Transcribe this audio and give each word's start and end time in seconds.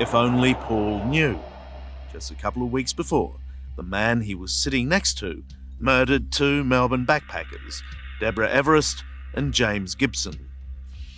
If 0.00 0.14
only 0.14 0.54
Paul 0.54 1.04
knew. 1.06 1.40
Just 2.12 2.30
a 2.30 2.36
couple 2.36 2.62
of 2.62 2.70
weeks 2.70 2.92
before, 2.92 3.34
the 3.76 3.82
man 3.82 4.20
he 4.20 4.34
was 4.34 4.52
sitting 4.52 4.88
next 4.88 5.18
to 5.18 5.42
murdered 5.80 6.30
two 6.30 6.62
Melbourne 6.62 7.04
backpackers, 7.04 7.82
Deborah 8.20 8.48
Everest 8.50 9.02
and 9.34 9.52
James 9.52 9.96
Gibson. 9.96 10.48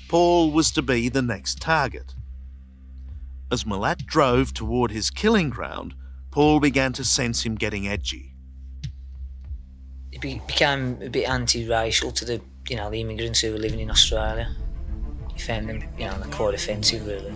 Paul 0.09 0.51
was 0.51 0.71
to 0.73 0.83
be 0.83 1.09
the 1.11 1.23
next 1.23 1.61
target. 1.61 2.15
As 3.53 3.65
Milat 3.65 4.07
drove 4.07 4.55
toward 4.55 4.91
his 4.93 5.11
killing 5.11 5.51
ground, 5.51 5.95
Paul 6.31 6.59
began 6.59 6.93
to 6.95 7.05
sense 7.05 7.45
him 7.45 7.57
getting 7.57 7.87
edgy. 7.87 8.35
He 10.11 10.19
became 10.19 11.01
a 11.03 11.09
bit 11.09 11.29
anti-racial 11.29 12.13
to 12.13 12.25
the, 12.25 12.41
you 12.69 12.77
know, 12.77 12.91
the 12.91 13.01
immigrants 13.01 13.41
who 13.41 13.53
were 13.53 13.59
living 13.59 13.81
in 13.81 13.91
Australia. 13.91 14.55
He 15.35 15.39
found 15.39 15.69
them, 15.69 15.83
you 15.99 16.07
know, 16.07 16.17
quite 16.31 16.55
offensive, 16.55 17.07
really. 17.07 17.33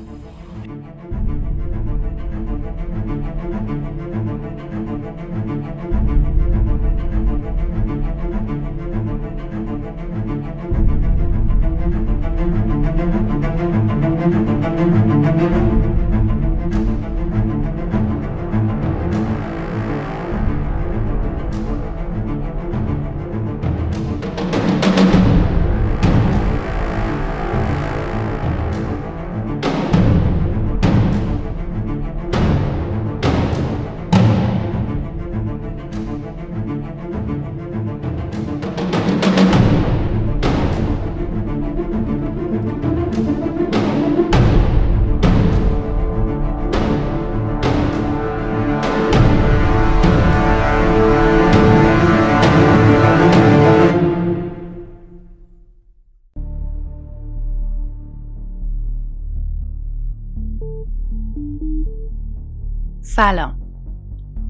سلام. 63.17 63.61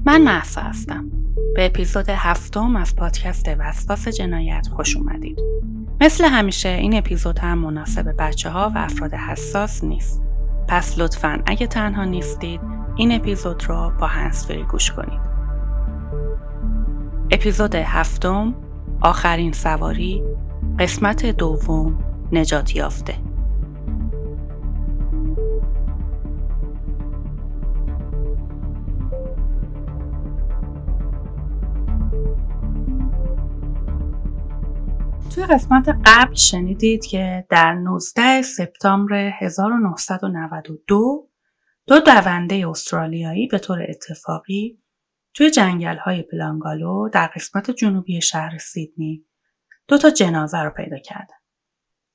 من 0.05 0.21
محسا 0.21 0.61
هستم. 0.61 1.05
به 1.55 1.65
اپیزود 1.65 2.09
هفتم 2.09 2.75
از 2.75 2.95
پادکست 2.95 3.45
وسواس 3.59 4.07
جنایت 4.07 4.67
خوش 4.75 4.97
اومدید. 4.97 5.39
مثل 6.01 6.25
همیشه 6.25 6.69
این 6.69 6.97
اپیزود 6.97 7.39
هم 7.39 7.57
مناسب 7.57 8.15
بچه 8.19 8.49
ها 8.49 8.71
و 8.75 8.77
افراد 8.77 9.13
حساس 9.13 9.83
نیست. 9.83 10.21
پس 10.67 10.99
لطفا 10.99 11.39
اگه 11.45 11.67
تنها 11.67 12.03
نیستید 12.03 12.61
این 12.95 13.11
اپیزود 13.11 13.63
رو 13.69 13.91
با 13.99 14.07
هنسفری 14.07 14.63
گوش 14.63 14.91
کنید. 14.91 15.21
اپیزود 17.31 17.75
هفتم 17.75 18.55
آخرین 19.01 19.51
سواری 19.51 20.23
قسمت 20.79 21.25
دوم 21.25 21.99
نجات 22.31 22.75
یافته. 22.75 23.13
توی 35.35 35.45
قسمت 35.45 35.89
قبل 36.05 36.35
شنیدید 36.35 37.05
که 37.05 37.45
در 37.49 37.73
19 37.73 38.41
سپتامبر 38.41 39.13
1992 39.13 41.29
دو 41.87 41.99
دونده 41.99 42.69
استرالیایی 42.69 43.47
به 43.47 43.59
طور 43.59 43.85
اتفاقی 43.89 44.79
توی 45.33 45.51
جنگل 45.51 45.97
های 45.97 46.23
بلانگالو 46.31 47.09
در 47.09 47.27
قسمت 47.27 47.71
جنوبی 47.71 48.21
شهر 48.21 48.57
سیدنی 48.57 49.25
دو 49.87 49.97
تا 49.97 50.09
جنازه 50.09 50.57
رو 50.57 50.69
پیدا 50.69 50.97
کردن 50.97 51.37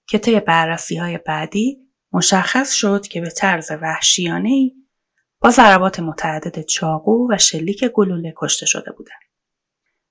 که 0.06 0.18
طی 0.18 0.40
بررسی 0.40 0.96
های 0.96 1.18
بعدی 1.18 1.78
مشخص 2.12 2.72
شد 2.72 3.06
که 3.06 3.20
به 3.20 3.30
طرز 3.30 3.70
وحشیانه 3.82 4.48
ای 4.48 4.74
با 5.40 5.50
ضربات 5.50 6.00
متعدد 6.00 6.60
چاقو 6.60 7.28
و 7.30 7.38
شلیک 7.38 7.84
گلوله 7.84 8.34
کشته 8.36 8.66
شده 8.66 8.92
بودند. 8.92 9.20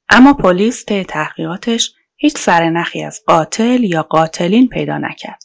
اما 0.09 0.33
پلیس 0.33 0.85
طی 0.85 1.03
تحقیقاتش 1.03 1.93
هیچ 2.21 2.37
سرنخی 2.37 3.03
از 3.03 3.21
قاتل 3.27 3.83
یا 3.83 4.03
قاتلین 4.03 4.67
پیدا 4.67 4.97
نکرد. 4.97 5.43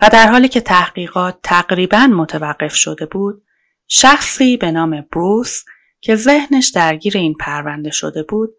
و 0.00 0.08
در 0.12 0.26
حالی 0.26 0.48
که 0.48 0.60
تحقیقات 0.60 1.38
تقریبا 1.42 2.06
متوقف 2.06 2.74
شده 2.74 3.06
بود، 3.06 3.42
شخصی 3.88 4.56
به 4.56 4.70
نام 4.70 5.06
بروس 5.12 5.64
که 6.00 6.16
ذهنش 6.16 6.68
درگیر 6.68 7.16
این 7.16 7.34
پرونده 7.34 7.90
شده 7.90 8.22
بود، 8.22 8.50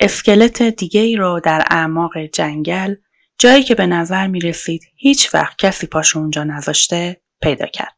اسکلت 0.00 0.62
دیگه 0.62 1.00
ای 1.00 1.16
رو 1.16 1.40
در 1.40 1.64
اعماق 1.70 2.18
جنگل 2.18 2.94
جایی 3.38 3.62
که 3.62 3.74
به 3.74 3.86
نظر 3.86 4.26
می 4.26 4.40
رسید 4.40 4.82
هیچ 4.96 5.34
وقت 5.34 5.58
کسی 5.58 5.86
پاش 5.86 6.16
اونجا 6.16 6.44
نذاشته 6.44 7.20
پیدا 7.42 7.66
کرد. 7.66 7.96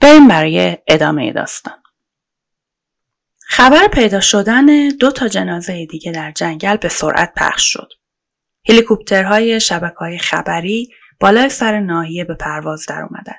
بریم 0.00 0.28
برای 0.28 0.78
ادامه 0.88 1.32
داستان. 1.32 1.82
خبر 3.48 3.88
پیدا 3.88 4.20
شدن 4.20 4.88
دو 4.88 5.10
تا 5.10 5.28
جنازه 5.28 5.86
دیگه 5.86 6.12
در 6.12 6.30
جنگل 6.30 6.76
به 6.76 6.88
سرعت 6.88 7.32
پخش 7.36 7.72
شد. 7.72 7.92
هلیکوپترهای 8.68 9.60
شبکه 9.60 9.96
های 9.98 10.18
خبری 10.18 10.90
بالای 11.20 11.48
سر 11.48 11.80
ناحیه 11.80 12.24
به 12.24 12.34
پرواز 12.34 12.86
در 12.86 13.02
اومدن. 13.02 13.34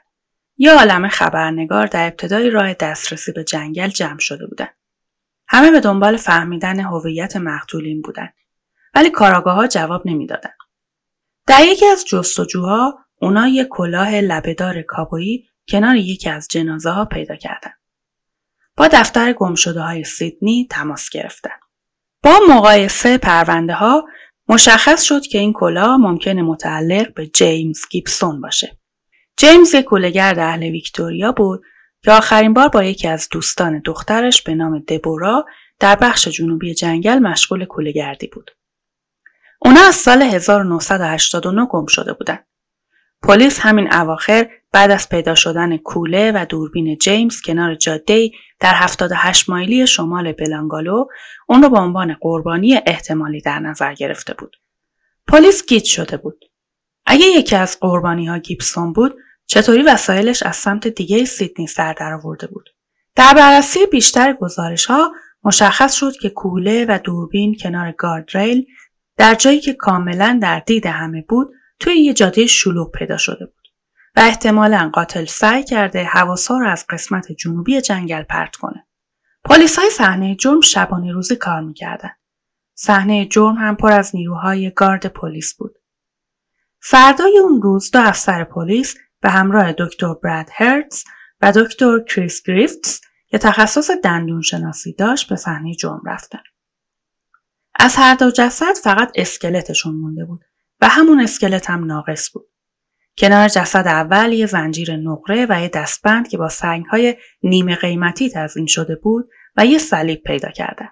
یه 0.58 0.72
عالم 0.72 1.08
خبرنگار 1.08 1.86
در 1.86 2.08
ابتدای 2.08 2.50
راه 2.50 2.74
دسترسی 2.74 3.32
به 3.32 3.44
جنگل 3.44 3.88
جمع 3.88 4.20
شده 4.20 4.48
بودن. 4.48 4.70
همه 5.48 5.72
به 5.72 5.80
دنبال 5.80 6.18
فهمیدن 6.18 6.80
هویت 6.80 7.36
مقتولین 7.36 8.02
بودن. 8.02 8.30
ولی 8.96 9.10
کاراگاه 9.10 9.56
ها 9.56 9.68
جواب 9.68 10.08
نمی‌دادن. 10.08 10.54
در 11.48 11.62
یکی 11.64 11.86
از 11.86 12.06
جستجوها 12.06 13.00
اونا 13.22 13.48
یک 13.48 13.68
کلاه 13.70 14.22
لبهدار 14.22 14.82
کابویی 14.82 15.48
کنار 15.70 15.96
یکی 15.96 16.30
از 16.30 16.48
جنازه 16.52 16.90
ها 16.90 17.06
پیدا 17.06 17.36
کردن. 17.36 17.72
با 18.78 18.88
دفتر 18.88 19.34
گمشده 19.34 19.82
های 19.82 20.04
سیدنی 20.04 20.68
تماس 20.72 21.10
گرفتن. 21.10 21.60
با 22.24 22.40
مقایسه 22.50 23.18
پرونده 23.18 23.74
ها 23.74 24.08
مشخص 24.50 25.04
شد 25.04 25.22
که 25.22 25.38
این 25.38 25.54
کلاه 25.54 25.98
ممکنه 25.98 26.42
متعلق 26.42 27.14
به 27.14 27.28
جیمز 27.28 27.82
گیبسون 27.90 28.42
باشه. 28.42 28.78
جیمز 29.38 29.74
یک 29.74 29.86
کولهگرد 29.86 30.40
اهل 30.40 30.64
ویکتوریا 30.64 31.32
بود 31.32 31.64
که 32.04 32.12
آخرین 32.12 32.54
بار 32.54 32.68
با 32.68 32.84
یکی 32.84 33.08
از 33.08 33.28
دوستان 33.32 33.82
دخترش 33.86 34.42
به 34.42 34.56
نام 34.56 34.80
دبورا 34.80 35.46
در 35.80 35.96
بخش 35.96 36.28
جنوبی 36.28 36.74
جنگل 36.74 37.20
مشغول 37.20 37.66
کولهگردی 37.66 38.28
بود. 38.28 38.52
اونا 39.60 39.82
از 39.82 39.96
سال 39.96 40.22
1989 40.22 41.66
گم 41.66 41.86
شده 41.86 42.14
بودن. 42.14 42.40
پلیس 43.24 43.60
همین 43.60 43.94
اواخر 43.94 44.50
بعد 44.72 44.92
از 44.92 45.10
پیدا 45.10 45.36
شدن 45.36 45.78
کوله 45.78 46.32
و 46.36 46.46
دوربین 46.50 46.98
جیمز 46.98 47.42
کنار 47.42 47.76
جاده 47.76 48.30
در 48.60 48.74
78 48.74 49.50
مایلی 49.50 49.88
شمال 49.88 50.32
بلانگالو 50.32 51.06
اون 51.48 51.64
رو 51.64 51.70
به 51.70 51.78
عنوان 51.78 52.18
قربانی 52.22 52.80
احتمالی 52.86 53.42
در 53.42 53.60
نظر 53.60 53.94
گرفته 53.94 54.34
بود. 54.34 54.58
پلیس 55.28 55.66
گیج 55.66 55.86
شده 55.86 56.18
بود. 56.18 56.46
اگه 57.06 57.26
یکی 57.26 57.56
از 57.56 57.80
قربانی 57.80 58.26
ها 58.26 58.38
گیبسون 58.38 58.94
بود 58.94 59.16
چطوری 59.46 59.84
وسایلش 59.84 60.44
از 60.44 60.56
سمت 60.56 60.88
دیگه 60.88 61.26
سیدنی 61.26 61.68
سر 61.68 61.94
در 61.94 62.14
آورده 62.14 62.48
بود. 62.48 62.70
در 63.16 63.34
بررسی 63.34 63.86
بیشتر 63.86 64.34
گزارش 64.34 64.86
ها 64.86 65.12
مشخص 65.44 65.94
شد 65.94 66.14
که 66.22 66.30
کوله 66.30 66.86
و 66.90 67.00
دوربین 67.04 67.56
کنار 67.56 67.92
گاردریل 67.92 68.66
در 69.18 69.36
جایی 69.36 69.60
که 69.60 69.74
کاملا 69.74 70.40
در 70.42 70.60
دید 70.60 70.86
همه 70.86 71.26
بود 71.30 71.54
توی 71.80 71.96
یه 71.96 72.14
جاده 72.14 72.48
شلوغ 72.48 72.92
پیدا 72.92 73.18
شده 73.18 73.46
بود. 73.46 73.57
و 74.18 74.20
احتمالا 74.20 74.90
قاتل 74.94 75.26
سعی 75.26 75.64
کرده 75.64 76.04
حواسا 76.04 76.58
رو 76.58 76.68
از 76.68 76.86
قسمت 76.90 77.32
جنوبی 77.32 77.82
جنگل 77.82 78.24
پرت 78.24 78.56
کنه. 78.56 78.88
پلیس 79.44 79.80
های 79.80 79.90
صحنه 79.90 80.36
جرم 80.36 80.62
شبانه 80.62 81.12
روزی 81.12 81.36
کار 81.36 81.62
می‌کردن. 81.62 82.10
صحنه 82.76 83.26
جرم 83.26 83.56
هم 83.56 83.76
پر 83.76 83.92
از 83.92 84.16
نیروهای 84.16 84.72
گارد 84.72 85.06
پلیس 85.06 85.56
بود. 85.56 85.76
فردای 86.82 87.38
اون 87.38 87.62
روز 87.62 87.92
دو 87.92 88.00
افسر 88.00 88.44
پلیس 88.44 88.96
به 89.22 89.30
همراه 89.30 89.72
دکتر 89.72 90.14
براد 90.24 90.50
هرتز 90.54 91.04
و 91.42 91.52
دکتر 91.52 92.00
کریس 92.00 92.44
گریفتس 92.48 93.02
که 93.28 93.38
تخصص 93.38 93.92
دندون 94.04 94.42
شناسی 94.42 94.94
داشت 94.94 95.30
به 95.30 95.36
صحنه 95.36 95.76
جرم 95.76 96.02
رفتن. 96.06 96.44
از 97.80 97.96
هر 97.96 98.16
دو 98.16 98.32
جسد 98.32 98.76
فقط 98.84 99.12
اسکلتشون 99.16 99.96
مونده 99.96 100.26
بود 100.26 100.42
و 100.82 100.88
همون 100.90 101.20
اسکلت 101.20 101.70
هم 101.70 101.86
ناقص 101.86 102.30
بود. 102.34 102.57
کنار 103.18 103.48
جسد 103.48 103.88
اول 103.88 104.34
یه 104.34 104.46
زنجیر 104.46 104.96
نقره 104.96 105.46
و 105.50 105.62
یه 105.62 105.68
دستبند 105.68 106.28
که 106.28 106.38
با 106.38 106.50
سنگهای 106.50 107.16
نیمه 107.44 107.76
قیمتی 107.76 108.30
تزین 108.30 108.66
شده 108.66 108.96
بود 108.96 109.30
و 109.58 109.66
یه 109.66 109.78
صلیب 109.78 110.24
پیدا 110.24 110.50
کردن. 110.50 110.90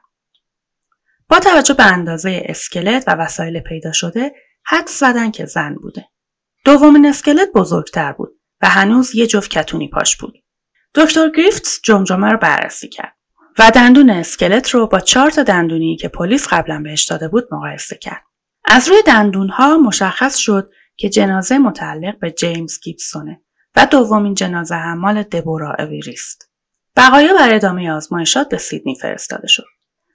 با 1.30 1.39
توجه 1.39 1.74
به 1.74 1.86
اندازه 1.86 2.44
اسکلت 2.45 3.04
و 3.07 3.12
وسایل 3.12 3.60
پیدا 3.60 3.92
شده 3.92 4.33
حد 4.66 4.88
زدن 4.88 5.31
که 5.31 5.45
زن 5.45 5.75
بوده. 5.75 6.06
دومین 6.66 7.06
اسکلت 7.06 7.50
بزرگتر 7.56 8.12
بود 8.12 8.39
و 8.62 8.69
هنوز 8.69 9.16
یه 9.16 9.28
جفت 9.28 9.50
کتونی 9.50 9.88
پاش 9.88 10.18
بود. 10.18 10.44
دکتر 10.95 11.30
گریفتس 11.30 11.80
جمجمه 11.83 12.31
رو 12.31 12.38
بررسی 12.38 12.89
کرد 12.89 13.16
و 13.60 13.71
دندون 13.71 14.10
اسکلت 14.10 14.69
رو 14.69 14.88
با 14.88 15.00
چهار 15.00 15.31
تا 15.31 15.44
دندونی 15.44 15.98
که 15.98 16.07
پلیس 16.07 16.48
قبلا 16.48 16.81
بهش 16.83 17.04
داده 17.04 17.28
بود 17.28 17.48
مقایسه 17.51 17.98
کرد. 17.98 18.24
از 18.66 18.89
روی 18.89 18.98
دندون 19.06 19.50
ها 19.50 19.78
مشخص 19.78 20.38
شد 20.38 20.71
که 20.97 21.09
جنازه 21.09 21.57
متعلق 21.57 22.19
به 22.19 22.31
جیمز 22.31 22.80
گیبسونه 22.83 23.42
و 23.75 23.86
دومین 23.86 24.33
جنازه 24.33 24.75
هم 24.75 25.00
مال 25.00 25.24
دبورا 25.24 25.75
اویریست. 25.80 26.50
بقایا 26.95 27.33
برای 27.33 27.56
ادامه 27.56 27.92
آزمایشات 27.92 28.50
به 28.50 28.57
سیدنی 28.57 28.95
فرستاده 28.95 29.47
شد. 29.47 29.65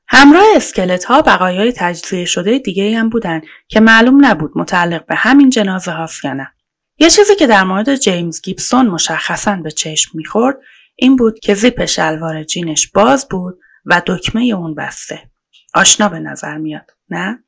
همراه 0.08 0.44
اسکلت 0.56 1.04
ها 1.04 1.22
بقایای 1.22 1.72
تجزیه 1.76 2.24
شده 2.24 2.58
دیگه 2.58 2.98
هم 2.98 3.08
بودن 3.08 3.40
که 3.68 3.80
معلوم 3.80 4.24
نبود 4.24 4.52
متعلق 4.54 5.06
به 5.06 5.14
همین 5.14 5.50
جنازه 5.50 5.90
هاست 5.90 6.24
یا 6.24 6.32
نه. 6.32 6.52
یه 6.98 7.10
چیزی 7.10 7.36
که 7.36 7.46
در 7.46 7.64
مورد 7.64 7.96
جیمز 7.96 8.42
گیبسون 8.42 8.86
مشخصا 8.86 9.56
به 9.56 9.70
چشم 9.70 10.10
می‌خورد 10.14 10.56
این 10.96 11.16
بود 11.16 11.38
که 11.38 11.54
زیپ 11.54 11.84
شلوار 11.84 12.42
جینش 12.44 12.90
باز 12.90 13.28
بود 13.28 13.58
و 13.84 14.02
دکمه 14.06 14.42
اون 14.42 14.74
بسته. 14.74 15.30
آشنا 15.74 16.08
به 16.08 16.18
نظر 16.20 16.56
میاد، 16.56 16.90
نه؟ 17.08 17.44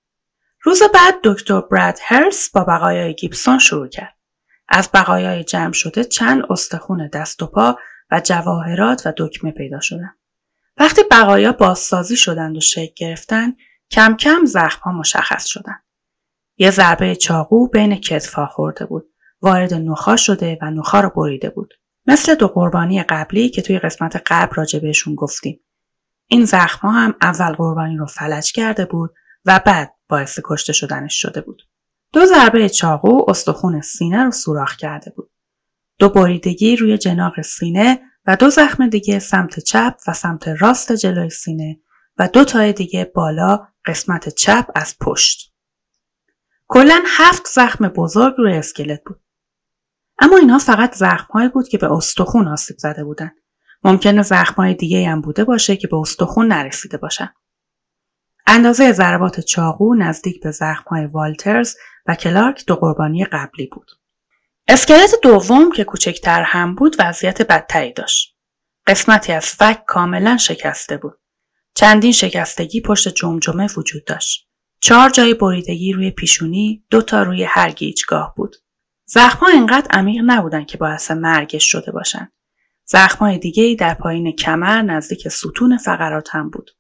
روز 0.62 0.82
بعد 0.94 1.14
دکتر 1.25 1.61
براد 1.61 1.99
هرس 2.03 2.50
با 2.50 2.64
بقایای 2.64 3.14
گیبسون 3.14 3.59
شروع 3.59 3.88
کرد. 3.88 4.17
از 4.69 4.88
بقایای 4.94 5.44
جمع 5.44 5.73
شده 5.73 6.05
چند 6.05 6.43
استخون 6.50 7.09
دست 7.12 7.43
و 7.43 7.47
پا 7.47 7.79
و 8.11 8.20
جواهرات 8.20 9.06
و 9.06 9.12
دکمه 9.17 9.50
پیدا 9.50 9.81
شدند. 9.81 10.19
وقتی 10.76 11.03
بقایا 11.11 11.53
بازسازی 11.53 12.17
شدند 12.17 12.56
و 12.56 12.61
شکل 12.61 12.93
گرفتن 12.97 13.53
کم 13.91 14.17
کم 14.17 14.44
زخمها 14.44 14.93
مشخص 14.93 15.47
شدند. 15.47 15.82
یه 16.56 16.70
ضربه 16.70 17.17
چاقو 17.17 17.69
بین 17.69 17.97
کتفا 17.97 18.47
خورده 18.47 18.87
بود. 18.87 19.08
وارد 19.43 19.75
نخا 19.75 20.17
شده 20.17 20.58
و 20.62 20.70
نخا 20.70 21.00
رو 21.00 21.11
بریده 21.17 21.50
بود. 21.50 21.75
مثل 22.06 22.35
دو 22.35 22.49
قربانی 22.49 23.03
قبلی 23.03 23.49
که 23.49 23.62
توی 23.62 23.79
قسمت 23.79 24.23
قبل 24.26 24.55
راجع 24.55 24.79
بهشون 24.79 25.15
گفتیم. 25.15 25.61
این 26.26 26.44
زخمها 26.44 26.93
هم 26.93 27.15
اول 27.23 27.53
قربانی 27.53 27.97
رو 27.97 28.06
فلج 28.06 28.53
کرده 28.53 28.85
بود 28.85 29.15
و 29.44 29.61
بعد 29.67 29.94
باعث 30.12 30.41
کشته 30.44 30.73
شدنش 30.73 31.20
شده 31.20 31.41
بود. 31.41 31.62
دو 32.12 32.26
ضربه 32.26 32.69
چاقو 32.69 33.31
استخون 33.31 33.81
سینه 33.81 34.25
رو 34.25 34.31
سوراخ 34.31 34.76
کرده 34.76 35.12
بود. 35.17 35.31
دو 35.99 36.09
بریدگی 36.09 36.76
روی 36.76 36.99
جناق 36.99 37.41
سینه 37.41 38.00
و 38.26 38.37
دو 38.37 38.50
زخم 38.50 38.88
دیگه 38.88 39.19
سمت 39.19 39.61
چپ 39.61 39.97
و 40.09 40.12
سمت 40.12 40.49
راست 40.49 40.93
جلوی 40.93 41.31
سینه 41.31 41.81
و 42.19 42.29
دو 42.29 42.44
تای 42.44 42.73
دیگه 42.73 43.05
بالا 43.14 43.69
قسمت 43.85 44.29
چپ 44.29 44.67
از 44.75 44.97
پشت. 45.00 45.53
کلا 46.69 47.03
هفت 47.06 47.47
زخم 47.47 47.88
بزرگ 47.88 48.35
روی 48.38 48.53
اسکلت 48.53 49.03
بود. 49.06 49.20
اما 50.19 50.37
اینها 50.37 50.58
فقط 50.58 50.94
زخمهایی 50.94 51.49
بود 51.49 51.69
که 51.69 51.79
به 51.79 51.93
استخون 51.93 52.49
آسیب 52.49 52.76
زده 52.79 53.05
بودن. 53.05 53.31
ممکنه 53.85 54.23
زخمهای 54.23 54.75
دیگه 54.75 55.08
هم 55.08 55.20
بوده 55.20 55.44
باشه 55.44 55.76
که 55.76 55.88
به 55.88 55.97
استخون 55.97 56.47
نرسیده 56.47 56.97
باشن. 56.97 57.31
اندازه 58.55 58.93
ضربات 58.93 59.41
چاقو 59.41 59.95
نزدیک 59.95 60.43
به 60.43 60.51
زخمهای 60.51 61.07
والترز 61.07 61.77
و 62.07 62.15
کلارک 62.15 62.67
دو 62.67 62.77
قربانی 62.77 63.25
قبلی 63.25 63.67
بود. 63.67 63.91
اسکلت 64.69 65.15
دوم 65.23 65.73
که 65.73 65.85
کوچکتر 65.85 66.43
هم 66.43 66.75
بود 66.75 66.97
وضعیت 66.99 67.43
بدتری 67.43 67.93
داشت. 67.93 68.37
قسمتی 68.87 69.33
از 69.33 69.45
فک 69.45 69.85
کاملا 69.87 70.37
شکسته 70.37 70.97
بود. 70.97 71.21
چندین 71.75 72.13
شکستگی 72.13 72.81
پشت 72.81 73.09
جمجمه 73.09 73.69
وجود 73.77 74.05
داشت. 74.05 74.49
چهار 74.81 75.11
جای 75.11 75.35
بریدگی 75.35 75.93
روی 75.93 76.11
پیشونی، 76.11 76.85
دو 76.91 77.03
تا 77.03 77.23
روی 77.23 77.45
هر 77.45 77.71
گیجگاه 77.71 78.35
بود. 78.37 78.57
زخمها 79.07 79.49
اینقدر 79.49 79.87
عمیق 79.91 80.23
نبودن 80.27 80.65
که 80.65 80.79
باعث 80.79 81.11
مرگش 81.11 81.71
شده 81.71 81.93
باشن. 81.93 82.33
زخمای 82.85 83.39
دیگه 83.39 83.77
در 83.79 83.95
پایین 83.95 84.33
کمر 84.33 84.83
نزدیک 84.83 85.29
ستون 85.29 85.77
فقرات 85.77 86.29
هم 86.33 86.51
بود. 86.51 86.71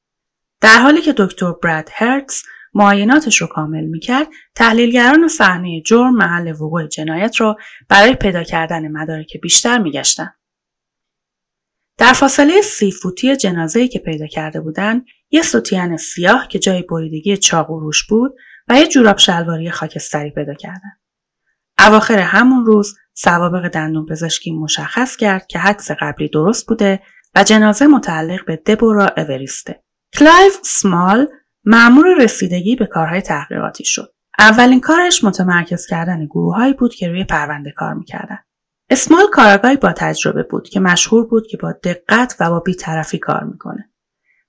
در 0.62 0.78
حالی 0.78 1.00
که 1.00 1.14
دکتر 1.16 1.52
براد 1.62 1.88
هرتز 1.92 2.42
معایناتش 2.74 3.40
رو 3.40 3.46
کامل 3.46 3.84
می‌کرد 3.84 4.26
تحلیلگران 4.54 5.28
صحنه 5.28 5.82
جرم 5.86 6.14
محل 6.14 6.52
وقوع 6.52 6.86
جنایت 6.86 7.36
رو 7.36 7.56
برای 7.88 8.14
پیدا 8.14 8.42
کردن 8.42 8.88
مدارک 8.88 9.36
بیشتر 9.36 9.78
میگشتن 9.78 10.34
در 11.98 12.12
فاصله 12.12 12.62
سی 12.62 12.92
فوتی 12.92 13.36
جنازه‌ای 13.36 13.88
که 13.88 13.98
پیدا 13.98 14.26
کرده 14.26 14.60
بودن 14.60 15.04
یه 15.30 15.42
سوتین 15.42 15.96
سیاه 15.96 16.48
که 16.48 16.58
جای 16.58 16.82
بریدگی 16.82 17.36
چاقو 17.36 17.80
روش 17.80 18.06
بود 18.06 18.34
و 18.68 18.78
یه 18.78 18.86
جوراب 18.86 19.18
شلواری 19.18 19.70
خاکستری 19.70 20.30
پیدا 20.30 20.54
کردن. 20.54 20.92
اواخر 21.78 22.18
همون 22.18 22.66
روز 22.66 22.98
سوابق 23.14 23.68
دندون 23.68 24.06
پزشکی 24.06 24.52
مشخص 24.52 25.16
کرد 25.16 25.46
که 25.46 25.58
حدس 25.58 25.90
قبلی 25.90 26.28
درست 26.28 26.66
بوده 26.66 27.02
و 27.34 27.44
جنازه 27.44 27.86
متعلق 27.86 28.44
به 28.44 28.56
دبورا 28.56 29.08
اوریسته. 29.16 29.82
کلایو 30.18 30.58
اسمال 30.62 31.28
مامور 31.64 32.06
رسیدگی 32.18 32.76
به 32.76 32.86
کارهای 32.86 33.20
تحقیقاتی 33.20 33.84
شد. 33.84 34.14
اولین 34.38 34.80
کارش 34.80 35.24
متمرکز 35.24 35.86
کردن 35.86 36.26
گروههایی 36.26 36.72
بود 36.72 36.94
که 36.94 37.08
روی 37.08 37.24
پرونده 37.24 37.70
کار 37.70 37.94
می‌کردن. 37.94 38.38
اسمال 38.90 39.26
کارگاهی 39.32 39.76
با 39.76 39.92
تجربه 39.92 40.42
بود 40.42 40.68
که 40.68 40.80
مشهور 40.80 41.26
بود 41.26 41.46
که 41.46 41.56
با 41.56 41.72
دقت 41.72 42.36
و 42.40 42.50
با 42.50 42.60
بیطرفی 42.60 43.18
کار 43.18 43.44
می‌کنه. 43.44 43.90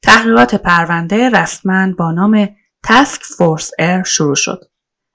تحقیقات 0.02 0.56
پرونده 0.56 1.30
رسما 1.30 1.94
با 1.98 2.12
نام 2.12 2.50
Task 2.84 3.24
Force 3.24 3.72
Air 3.80 4.04
شروع 4.04 4.36
شد. 4.36 4.62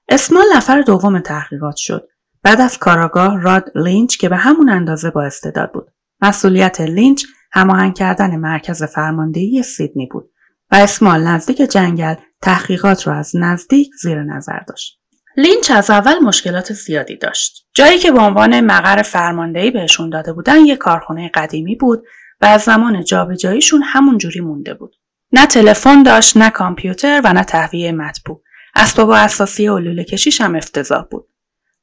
اسمال 0.09 0.45
نفر 0.55 0.81
دوم 0.81 1.19
تحقیقات 1.19 1.75
شد. 1.75 2.07
بعد 2.43 2.61
از 2.61 2.77
کارآگاه 2.77 3.41
راد 3.41 3.71
لینچ 3.75 4.17
که 4.17 4.29
به 4.29 4.35
همون 4.35 4.69
اندازه 4.69 5.09
با 5.09 5.23
استعداد 5.23 5.71
بود. 5.71 5.91
مسئولیت 6.21 6.81
لینچ 6.81 7.25
هماهنگ 7.51 7.95
کردن 7.95 8.35
مرکز 8.35 8.83
فرماندهی 8.83 9.63
سیدنی 9.63 10.05
بود 10.05 10.31
و 10.71 10.75
اسمال 10.75 11.23
نزدیک 11.23 11.57
جنگل 11.57 12.15
تحقیقات 12.41 13.07
را 13.07 13.15
از 13.15 13.31
نزدیک 13.35 13.91
زیر 14.01 14.23
نظر 14.23 14.59
داشت. 14.59 14.99
لینچ 15.37 15.71
از 15.71 15.89
اول 15.89 16.19
مشکلات 16.19 16.73
زیادی 16.73 17.15
داشت. 17.15 17.67
جایی 17.73 17.99
که 17.99 18.11
به 18.11 18.19
عنوان 18.19 18.61
مقر 18.61 19.01
فرماندهی 19.01 19.71
بهشون 19.71 20.09
داده 20.09 20.33
بودن 20.33 20.65
یک 20.65 20.77
کارخانه 20.77 21.31
قدیمی 21.33 21.75
بود 21.75 22.03
و 22.41 22.45
از 22.45 22.61
زمان 22.61 23.03
جابجاییشون 23.03 23.81
همون 23.85 24.17
جوری 24.17 24.39
مونده 24.39 24.73
بود. 24.73 24.95
نه 25.31 25.45
تلفن 25.45 26.03
داشت، 26.03 26.37
نه 26.37 26.49
کامپیوتر 26.49 27.21
و 27.23 27.33
نه 27.33 27.43
تهویه 27.43 27.91
مطبوع. 27.91 28.41
اسباب 28.75 29.09
اساسی 29.09 29.67
و 29.67 29.79
لوله 29.79 30.03
کشیش 30.03 30.41
هم 30.41 30.55
افتضاح 30.55 31.03
بود. 31.11 31.27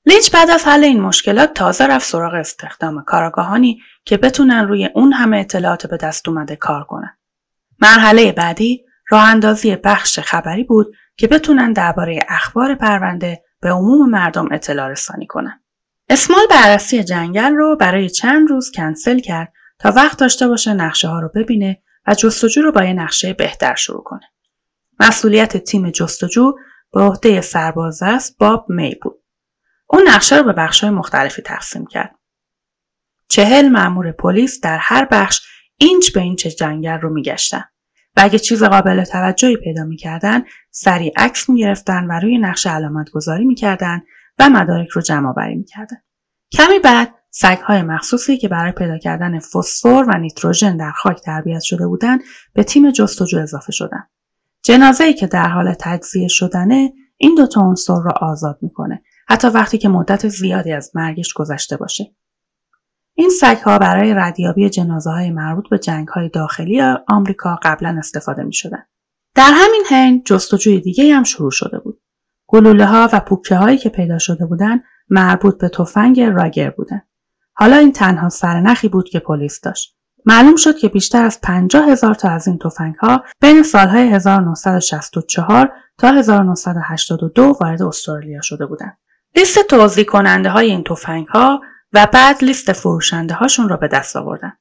لینچ 0.07 0.31
بعد 0.31 0.51
از 0.51 0.67
حل 0.67 0.85
این 0.85 1.01
مشکلات 1.01 1.55
تازه 1.55 1.87
رفت 1.87 2.07
سراغ 2.07 2.35
استخدام 2.35 3.05
کارآگاهانی 3.05 3.81
که 4.05 4.17
بتونن 4.17 4.69
روی 4.69 4.89
اون 4.95 5.13
همه 5.13 5.39
اطلاعات 5.39 5.87
به 5.87 5.97
دست 5.97 6.29
اومده 6.29 6.57
کار 6.57 6.85
کنن. 6.85 7.19
مرحله 7.81 8.33
بعدی 8.33 8.85
راه 9.11 9.25
اندازی 9.25 9.77
بخش 9.77 10.19
خبری 10.19 10.65
بود 10.65 10.95
که 11.17 11.27
بتونن 11.27 11.73
درباره 11.73 12.21
اخبار 12.29 12.75
پرونده 12.75 13.43
به 13.61 13.71
عموم 13.71 14.11
مردم 14.11 14.49
اطلاع 14.53 14.89
رسانی 14.89 15.27
کنن. 15.27 15.63
اسمال 16.09 16.47
بررسی 16.51 17.05
جنگل 17.05 17.55
رو 17.55 17.77
برای 17.77 18.11
چند 18.11 18.51
روز 18.51 18.71
کنسل 18.71 19.19
کرد 19.19 19.53
تا 19.79 19.93
وقت 19.97 20.19
داشته 20.19 20.49
باشه 20.49 20.75
نقشه 20.75 21.09
ها 21.09 21.21
رو 21.21 21.31
ببینه 21.35 21.83
و 22.07 22.15
جستجو 22.15 22.63
رو 22.63 22.73
با 22.73 22.85
یه 22.85 22.93
نقشه 22.93 23.33
بهتر 23.33 23.75
شروع 23.75 24.03
کنه. 24.05 24.33
مسئولیت 25.01 25.57
تیم 25.57 25.91
جستجو 25.91 26.53
به 26.93 27.01
عهده 27.01 27.41
سرباز 27.41 28.03
است 28.03 28.39
باب 28.39 28.67
می 28.69 28.95
بود. 29.03 29.23
اون 29.87 30.03
نقشه 30.09 30.37
رو 30.37 30.45
به 30.45 30.53
بخش 30.53 30.81
های 30.81 30.91
مختلفی 30.91 31.43
تقسیم 31.43 31.87
کرد. 31.87 32.15
چهل 33.29 33.69
مأمور 33.69 34.13
پلیس 34.13 34.61
در 34.61 34.79
هر 34.79 35.09
بخش 35.11 35.41
اینچ 35.79 36.13
به 36.13 36.21
اینچ 36.21 36.47
جنگل 36.47 37.01
رو 37.01 37.13
میگشتن 37.13 37.65
و 38.17 38.21
اگه 38.23 38.39
چیز 38.39 38.63
قابل 38.63 39.05
توجهی 39.05 39.57
پیدا 39.57 39.85
می‌کردن 39.85 40.43
سریع 40.71 41.13
عکس 41.17 41.51
می‌گرفتن 41.51 42.07
و 42.11 42.21
روی 42.21 42.39
نقشه 42.39 42.71
علامت 42.71 43.11
گذاری 43.11 43.45
می‌کردن 43.45 44.03
و 44.39 44.49
مدارک 44.49 44.89
رو 44.89 45.03
جمع 45.03 45.33
بری 45.33 45.55
می‌کردن. 45.55 45.97
کمی 46.53 46.79
بعد 46.79 47.15
سگهای 47.31 47.83
مخصوصی 47.83 48.39
که 48.39 48.49
برای 48.49 48.73
پیدا 48.73 48.99
کردن 48.99 49.39
فسفر 49.39 50.05
و 50.09 50.19
نیتروژن 50.19 50.77
در 50.77 50.91
خاک 50.91 51.21
تربیت 51.21 51.61
شده 51.61 51.87
بودند 51.87 52.21
به 52.55 52.65
تیم 52.65 52.91
جستجو 52.91 53.39
اضافه 53.39 53.73
شدن. 53.73 54.07
جنازه 54.63 55.05
ای 55.05 55.15
که 55.15 55.27
در 55.27 55.49
حال 55.49 55.75
تجزیه 55.81 56.29
شدنه 56.29 56.93
این 57.17 57.35
دوتا 57.35 57.61
عنصر 57.61 58.03
را 58.05 58.13
آزاد 58.21 58.59
می‌کنه 58.63 59.03
حتی 59.29 59.49
وقتی 59.49 59.79
که 59.79 59.89
مدت 59.89 60.29
زیادی 60.29 60.73
از 60.73 60.91
مرگش 60.95 61.33
گذشته 61.33 61.77
باشه. 61.77 62.05
این 63.19 63.31
ها 63.65 63.79
برای 63.79 64.15
ردیابی 64.15 64.71
جنازه 64.71 65.11
های 65.11 65.31
مربوط 65.31 65.69
به 65.69 65.79
جنگ 65.79 66.09
های 66.09 66.29
داخلی 66.29 66.81
آمریکا 67.09 67.59
قبلا 67.63 67.97
استفاده 67.99 68.43
می 68.43 68.53
شدن. 68.53 68.87
در 69.35 69.51
همین 69.53 69.83
حین 69.91 70.23
جستجوی 70.25 70.81
دیگه 70.81 71.15
هم 71.15 71.23
شروع 71.25 71.51
شده 71.51 71.79
بود. 71.79 72.01
گلوله 72.47 72.87
ها 72.87 73.09
و 73.13 73.21
پوکه 73.21 73.57
هایی 73.57 73.79
که 73.79 73.89
پیدا 73.89 74.19
شده 74.19 74.47
بودند 74.47 74.85
مربوط 75.09 75.59
به 75.59 75.69
تفنگ 75.69 76.21
راگر 76.21 76.71
بودن. 76.71 77.03
حالا 77.53 77.77
این 77.77 77.93
تنها 77.93 78.29
سرنخی 78.29 78.89
بود 78.89 79.09
که 79.09 79.19
پلیس 79.19 79.61
داشت. 79.61 79.97
معلوم 80.27 80.57
شد 80.57 80.77
که 80.77 80.89
بیشتر 80.89 81.25
از 81.25 81.41
50 81.41 81.89
هزار 81.89 82.15
تا 82.15 82.31
از 82.31 82.49
این 82.49 82.59
تفنگ 82.59 82.95
ها 82.95 83.25
بین 83.41 83.63
سالهای 83.63 84.09
1964 84.09 85.73
تا 85.99 86.09
1982 86.09 87.57
وارد 87.61 87.83
استرالیا 87.83 88.41
شده 88.41 88.67
بودند. 88.67 88.99
لیست 89.37 89.67
توضیح 89.67 90.05
کننده 90.05 90.51
های 90.51 90.71
این 90.71 90.85
تفنگ 90.85 91.27
ها 91.27 91.61
و 91.93 92.07
بعد 92.13 92.45
لیست 92.45 92.73
فروشنده 92.73 93.35
هاشون 93.35 93.69
را 93.69 93.77
به 93.77 93.89
دست 93.89 94.17
آوردن. 94.17 94.53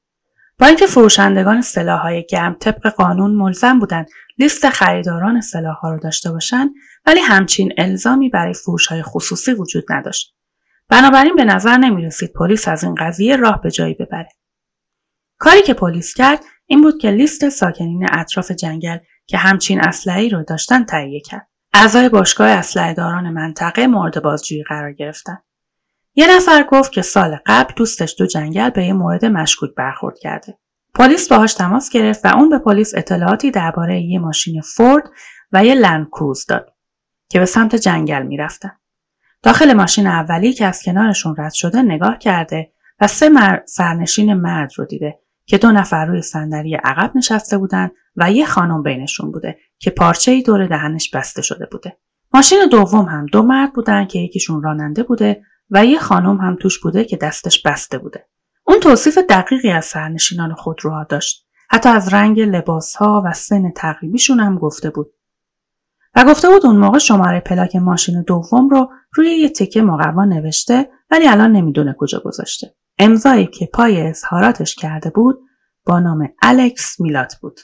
با 0.58 0.66
اینکه 0.66 0.86
فروشندگان 0.86 1.62
های 1.76 2.26
گرم 2.30 2.56
طبق 2.60 2.88
قانون 2.88 3.30
ملزم 3.30 3.78
بودند 3.78 4.08
لیست 4.38 4.68
خریداران 4.68 5.40
ها 5.82 5.90
را 5.90 5.98
داشته 5.98 6.32
باشند 6.32 6.70
ولی 7.06 7.20
همچین 7.20 7.72
الزامی 7.78 8.28
برای 8.28 8.54
فروش 8.54 8.86
های 8.86 9.02
خصوصی 9.02 9.52
وجود 9.52 9.84
نداشت. 9.90 10.34
بنابراین 10.88 11.36
به 11.36 11.44
نظر 11.44 11.76
نمی 11.76 12.06
رسید 12.06 12.32
پلیس 12.32 12.68
از 12.68 12.84
این 12.84 12.94
قضیه 12.94 13.36
راه 13.36 13.60
به 13.62 13.70
جایی 13.70 13.94
ببره. 13.94 14.28
کاری 15.38 15.62
که 15.62 15.74
پلیس 15.74 16.14
کرد 16.14 16.40
این 16.66 16.82
بود 16.82 16.98
که 16.98 17.10
لیست 17.10 17.48
ساکنین 17.48 18.06
اطراف 18.12 18.50
جنگل 18.50 18.98
که 19.26 19.36
همچین 19.36 19.80
اسلحه‌ای 19.80 20.28
رو 20.28 20.42
داشتن 20.42 20.84
تهیه 20.84 21.20
کرد. 21.20 21.48
اعضای 21.74 22.08
باشگاه 22.08 22.48
اسلحه 22.48 22.94
داران 22.94 23.30
منطقه 23.30 23.86
مورد 23.86 24.22
بازجویی 24.22 24.64
قرار 24.64 24.92
گرفتن. 24.92 25.38
یه 26.18 26.36
نفر 26.36 26.62
گفت 26.62 26.92
که 26.92 27.02
سال 27.02 27.38
قبل 27.46 27.74
دوستش 27.76 28.14
دو 28.18 28.26
جنگل 28.26 28.70
به 28.70 28.86
یه 28.86 28.92
مورد 28.92 29.24
مشکوک 29.24 29.70
برخورد 29.76 30.18
کرده. 30.18 30.58
پلیس 30.94 31.28
باهاش 31.28 31.54
تماس 31.54 31.90
گرفت 31.90 32.24
و 32.24 32.36
اون 32.36 32.48
به 32.48 32.58
پلیس 32.58 32.94
اطلاعاتی 32.94 33.50
درباره 33.50 34.00
یه 34.00 34.18
ماشین 34.18 34.60
فورد 34.60 35.04
و 35.52 35.64
یه 35.64 35.74
لند 35.74 36.06
کروز 36.06 36.46
داد 36.46 36.72
که 37.28 37.38
به 37.38 37.44
سمت 37.44 37.74
جنگل 37.74 38.22
می‌رفتن. 38.22 38.72
داخل 39.42 39.72
ماشین 39.72 40.06
اولی 40.06 40.52
که 40.52 40.66
از 40.66 40.82
کنارشون 40.82 41.34
رد 41.38 41.52
شده 41.52 41.82
نگاه 41.82 42.18
کرده 42.18 42.72
و 43.00 43.06
سه 43.06 43.30
سرنشین 43.66 44.34
مرد 44.34 44.72
رو 44.76 44.84
دیده 44.84 45.18
که 45.46 45.58
دو 45.58 45.72
نفر 45.72 46.06
روی 46.06 46.22
صندلی 46.22 46.74
عقب 46.74 47.16
نشسته 47.16 47.58
بودن 47.58 47.90
و 48.16 48.32
یه 48.32 48.46
خانم 48.46 48.82
بینشون 48.82 49.32
بوده 49.32 49.58
که 49.78 49.90
پارچه 49.90 50.32
ای 50.32 50.42
دور 50.42 50.66
دهنش 50.66 51.10
بسته 51.10 51.42
شده 51.42 51.66
بوده. 51.72 51.96
ماشین 52.34 52.58
دوم 52.70 53.04
هم 53.04 53.26
دو 53.26 53.42
مرد 53.42 53.72
بودن 53.72 54.06
که 54.06 54.18
یکیشون 54.18 54.62
راننده 54.62 55.02
بوده 55.02 55.42
و 55.70 55.84
یه 55.84 55.98
خانم 55.98 56.36
هم 56.36 56.56
توش 56.56 56.80
بوده 56.80 57.04
که 57.04 57.16
دستش 57.16 57.62
بسته 57.62 57.98
بوده. 57.98 58.26
اون 58.66 58.80
توصیف 58.80 59.18
دقیقی 59.18 59.70
از 59.70 59.84
سرنشینان 59.84 60.54
خودروها 60.54 61.04
داشت. 61.04 61.46
حتی 61.70 61.88
از 61.88 62.14
رنگ 62.14 62.40
لباسها 62.40 63.22
و 63.26 63.32
سن 63.32 63.70
تقریبیشون 63.70 64.40
هم 64.40 64.58
گفته 64.58 64.90
بود. 64.90 65.12
و 66.14 66.24
گفته 66.24 66.48
بود 66.48 66.66
اون 66.66 66.76
موقع 66.76 66.98
شماره 66.98 67.40
پلاک 67.40 67.76
ماشین 67.76 68.22
دوم 68.22 68.68
رو 68.68 68.90
روی 69.14 69.30
یه 69.30 69.48
تکه 69.48 69.82
مقوا 69.82 70.24
نوشته 70.24 70.90
ولی 71.10 71.28
الان 71.28 71.52
نمی‌دونه 71.52 71.96
کجا 71.98 72.20
گذاشته. 72.24 72.74
امضایی 72.98 73.46
که 73.46 73.66
پای 73.66 74.06
اظهاراتش 74.06 74.74
کرده 74.74 75.10
بود 75.10 75.38
با 75.86 76.00
نام 76.00 76.28
الکس 76.42 77.00
میلات 77.00 77.36
بود. 77.40 77.60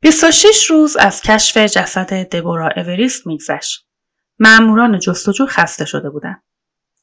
26 0.00 0.64
روز 0.70 0.96
از 0.96 1.20
کشف 1.20 1.56
جسد 1.56 2.12
دبورا 2.28 2.70
اوریست 2.76 3.26
میگذشت. 3.26 3.88
مأموران 4.38 4.98
جستجو 4.98 5.46
خسته 5.46 5.84
شده 5.84 6.10
بودند. 6.10 6.42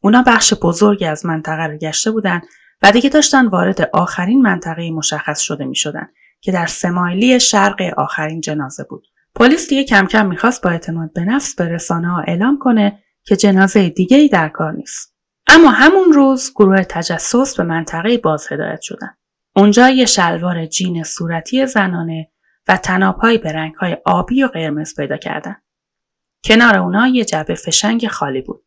اونا 0.03 0.23
بخش 0.27 0.53
بزرگی 0.61 1.05
از 1.05 1.25
منطقه 1.25 1.67
رو 1.67 1.77
گشته 1.77 2.11
بودن 2.11 2.41
و 2.81 2.91
دیگه 2.91 3.09
داشتن 3.09 3.47
وارد 3.47 3.89
آخرین 3.93 4.41
منطقه 4.41 4.91
مشخص 4.91 5.39
شده 5.39 5.65
می 5.65 5.75
شدن 5.75 6.09
که 6.41 6.51
در 6.51 6.65
سمایلی 6.65 7.39
شرق 7.39 7.81
آخرین 7.97 8.41
جنازه 8.41 8.83
بود. 8.89 9.07
پلیس 9.35 9.69
دیگه 9.69 9.83
کم 9.83 10.05
کم 10.05 10.25
می‌خواست 10.25 10.63
با 10.63 10.69
اعتماد 10.69 11.13
به 11.13 11.21
نفس 11.21 11.55
به 11.55 11.67
رسانه 11.67 12.07
ها 12.07 12.19
اعلام 12.19 12.59
کنه 12.59 13.03
که 13.23 13.35
جنازه 13.35 13.89
دیگه 13.89 14.17
ای 14.17 14.27
در 14.27 14.49
کار 14.49 14.71
نیست. 14.71 15.15
اما 15.47 15.69
همون 15.69 16.13
روز 16.13 16.51
گروه 16.55 16.83
تجسس 16.83 17.57
به 17.57 17.63
منطقه 17.63 18.17
باز 18.17 18.47
هدایت 18.51 18.81
شدن. 18.81 19.15
اونجا 19.55 19.89
یه 19.89 20.05
شلوار 20.05 20.65
جین 20.65 21.03
صورتی 21.03 21.65
زنانه 21.65 22.31
و 22.67 22.77
تنابهایی 22.77 23.37
به 23.37 23.51
رنگهای 23.51 23.97
آبی 24.05 24.43
و 24.43 24.47
قرمز 24.47 24.95
پیدا 24.95 25.17
کردن. 25.17 25.55
کنار 26.43 26.75
اونا 26.77 27.07
یه 27.07 27.25
جبه 27.25 27.55
فشنگ 27.55 28.07
خالی 28.07 28.41
بود. 28.41 28.65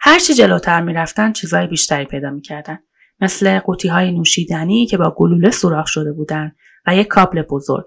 هرچی 0.00 0.34
جلوتر 0.34 0.80
می‌رفتن 0.80 1.32
چیزای 1.32 1.66
بیشتری 1.66 2.04
پیدا 2.04 2.30
می‌کردن. 2.30 2.78
مثل 3.20 3.58
قوطی 3.58 3.88
های 3.88 4.12
نوشیدنی 4.12 4.86
که 4.86 4.96
با 4.96 5.14
گلوله 5.16 5.50
سوراخ 5.50 5.86
شده 5.86 6.12
بودن 6.12 6.52
و 6.86 6.96
یک 6.96 7.06
کابل 7.06 7.42
بزرگ. 7.42 7.84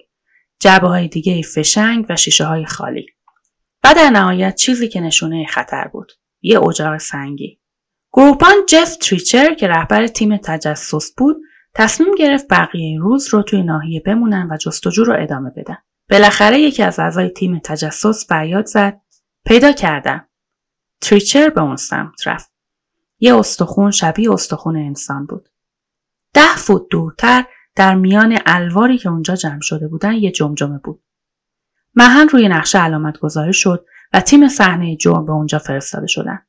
جبه 0.59 0.87
های 0.87 1.07
دیگه 1.07 1.41
فشنگ 1.41 2.05
و 2.09 2.15
شیشه 2.15 2.45
های 2.45 2.65
خالی. 2.65 3.05
و 3.83 3.93
در 3.95 4.09
نهایت 4.09 4.55
چیزی 4.55 4.87
که 4.87 5.01
نشونه 5.01 5.45
خطر 5.45 5.87
بود. 5.87 6.11
یه 6.41 6.63
اجاق 6.63 6.97
سنگی. 6.97 7.59
گروپان 8.13 8.53
جف 8.67 8.95
تریچر 8.95 9.53
که 9.53 9.67
رهبر 9.67 10.07
تیم 10.07 10.37
تجسس 10.37 11.13
بود 11.17 11.37
تصمیم 11.75 12.15
گرفت 12.15 12.47
بقیه 12.49 12.99
روز 12.99 13.33
رو 13.33 13.43
توی 13.43 13.63
ناحیه 13.63 13.99
بمونن 14.05 14.47
و 14.51 14.57
جستجو 14.57 15.03
رو 15.03 15.15
ادامه 15.19 15.49
بدن. 15.49 15.77
بالاخره 16.09 16.59
یکی 16.59 16.83
از 16.83 16.99
اعضای 16.99 17.29
تیم 17.29 17.59
تجسس 17.59 18.27
فریاد 18.27 18.65
زد 18.65 19.01
پیدا 19.45 19.71
کردم. 19.71 20.27
تریچر 21.01 21.49
به 21.49 21.61
اون 21.61 21.75
سمت 21.75 22.27
رفت. 22.27 22.51
یه 23.19 23.35
استخون 23.35 23.91
شبیه 23.91 24.31
استخون 24.31 24.77
انسان 24.77 25.25
بود. 25.25 25.49
ده 26.33 26.55
فوت 26.55 26.87
دورتر 26.89 27.45
در 27.75 27.95
میان 27.95 28.37
الواری 28.45 28.97
که 28.97 29.09
اونجا 29.09 29.35
جمع 29.35 29.61
شده 29.61 29.87
بودن 29.87 30.13
یه 30.13 30.31
جمجمه 30.31 30.77
بود. 30.77 31.03
محل 31.95 32.27
روی 32.27 32.47
نقشه 32.49 32.79
علامت 32.79 33.17
گذاری 33.17 33.53
شد 33.53 33.85
و 34.13 34.21
تیم 34.21 34.47
صحنه 34.47 34.95
جرم 34.95 35.25
به 35.25 35.31
اونجا 35.31 35.59
فرستاده 35.59 36.07
شدن. 36.07 36.39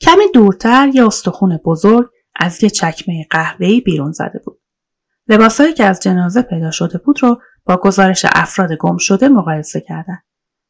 کمی 0.00 0.24
دورتر 0.34 0.90
یه 0.94 1.06
استخون 1.06 1.56
بزرگ 1.56 2.10
از 2.36 2.62
یه 2.64 2.70
چکمه 2.70 3.26
قهوه‌ای 3.30 3.80
بیرون 3.80 4.12
زده 4.12 4.40
بود. 4.44 4.60
لباسهایی 5.28 5.72
که 5.72 5.84
از 5.84 6.00
جنازه 6.00 6.42
پیدا 6.42 6.70
شده 6.70 6.98
بود 6.98 7.22
رو 7.22 7.40
با 7.64 7.76
گزارش 7.76 8.26
افراد 8.32 8.72
گم 8.72 8.96
شده 8.96 9.28
مقایسه 9.28 9.80
کردند 9.80 10.22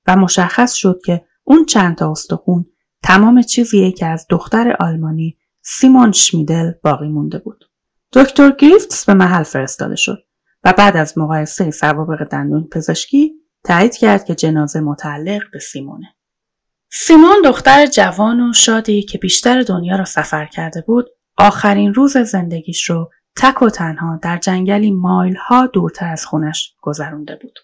و 0.06 0.16
مشخص 0.16 0.74
شد 0.74 1.00
که 1.04 1.24
اون 1.44 1.64
چند 1.64 1.96
تا 1.96 2.10
استخون 2.10 2.66
تمام 3.02 3.42
چیزیه 3.42 3.92
که 3.92 4.06
از 4.06 4.26
دختر 4.30 4.76
آلمانی 4.80 5.36
سیمون 5.62 6.12
شمیدل 6.12 6.72
باقی 6.82 7.08
مونده 7.08 7.38
بود. 7.38 7.64
دکتر 8.12 8.50
گریفتس 8.50 9.04
به 9.04 9.14
محل 9.14 9.42
فرستاده 9.42 9.96
شد 9.96 10.18
و 10.64 10.74
بعد 10.78 10.96
از 10.96 11.18
مقایسه 11.18 11.70
سوابق 11.70 12.24
دندون 12.24 12.68
پزشکی 12.72 13.32
تایید 13.64 13.96
کرد 13.96 14.24
که 14.24 14.34
جنازه 14.34 14.80
متعلق 14.80 15.42
به 15.52 15.58
سیمونه. 15.58 16.14
سیمون 16.92 17.36
دختر 17.44 17.86
جوان 17.86 18.40
و 18.40 18.52
شادی 18.52 19.02
که 19.02 19.18
بیشتر 19.18 19.62
دنیا 19.62 19.96
را 19.96 20.04
سفر 20.04 20.46
کرده 20.46 20.80
بود 20.80 21.06
آخرین 21.38 21.94
روز 21.94 22.16
زندگیش 22.16 22.90
رو 22.90 23.10
تک 23.36 23.62
و 23.62 23.70
تنها 23.70 24.18
در 24.22 24.36
جنگلی 24.38 24.90
مایل 24.90 25.36
ها 25.36 25.66
دورتر 25.66 26.12
از 26.12 26.26
خونش 26.26 26.74
گذرونده 26.82 27.36
بود. 27.42 27.58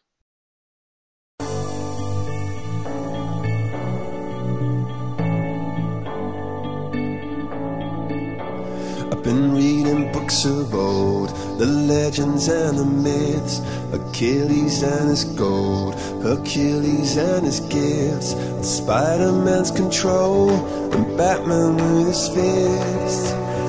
Been 9.23 9.53
reading 9.53 10.13
books 10.13 10.45
of 10.45 10.75
old, 10.75 11.29
the 11.59 11.67
legends 11.67 12.49
and 12.49 12.79
the 12.79 12.85
myths, 12.85 13.61
Achilles 13.93 14.83
and 14.83 15.09
his 15.09 15.25
gold, 15.25 15.95
Hercules 16.23 17.17
and 17.17 17.47
his 17.47 17.61
gifts, 17.61 18.35
Spider-Man's 18.63 19.71
control, 19.71 20.51
and 20.93 21.17
Batman 21.17 21.77
with 21.77 22.09
his 22.09 22.29
fists. 22.29 23.46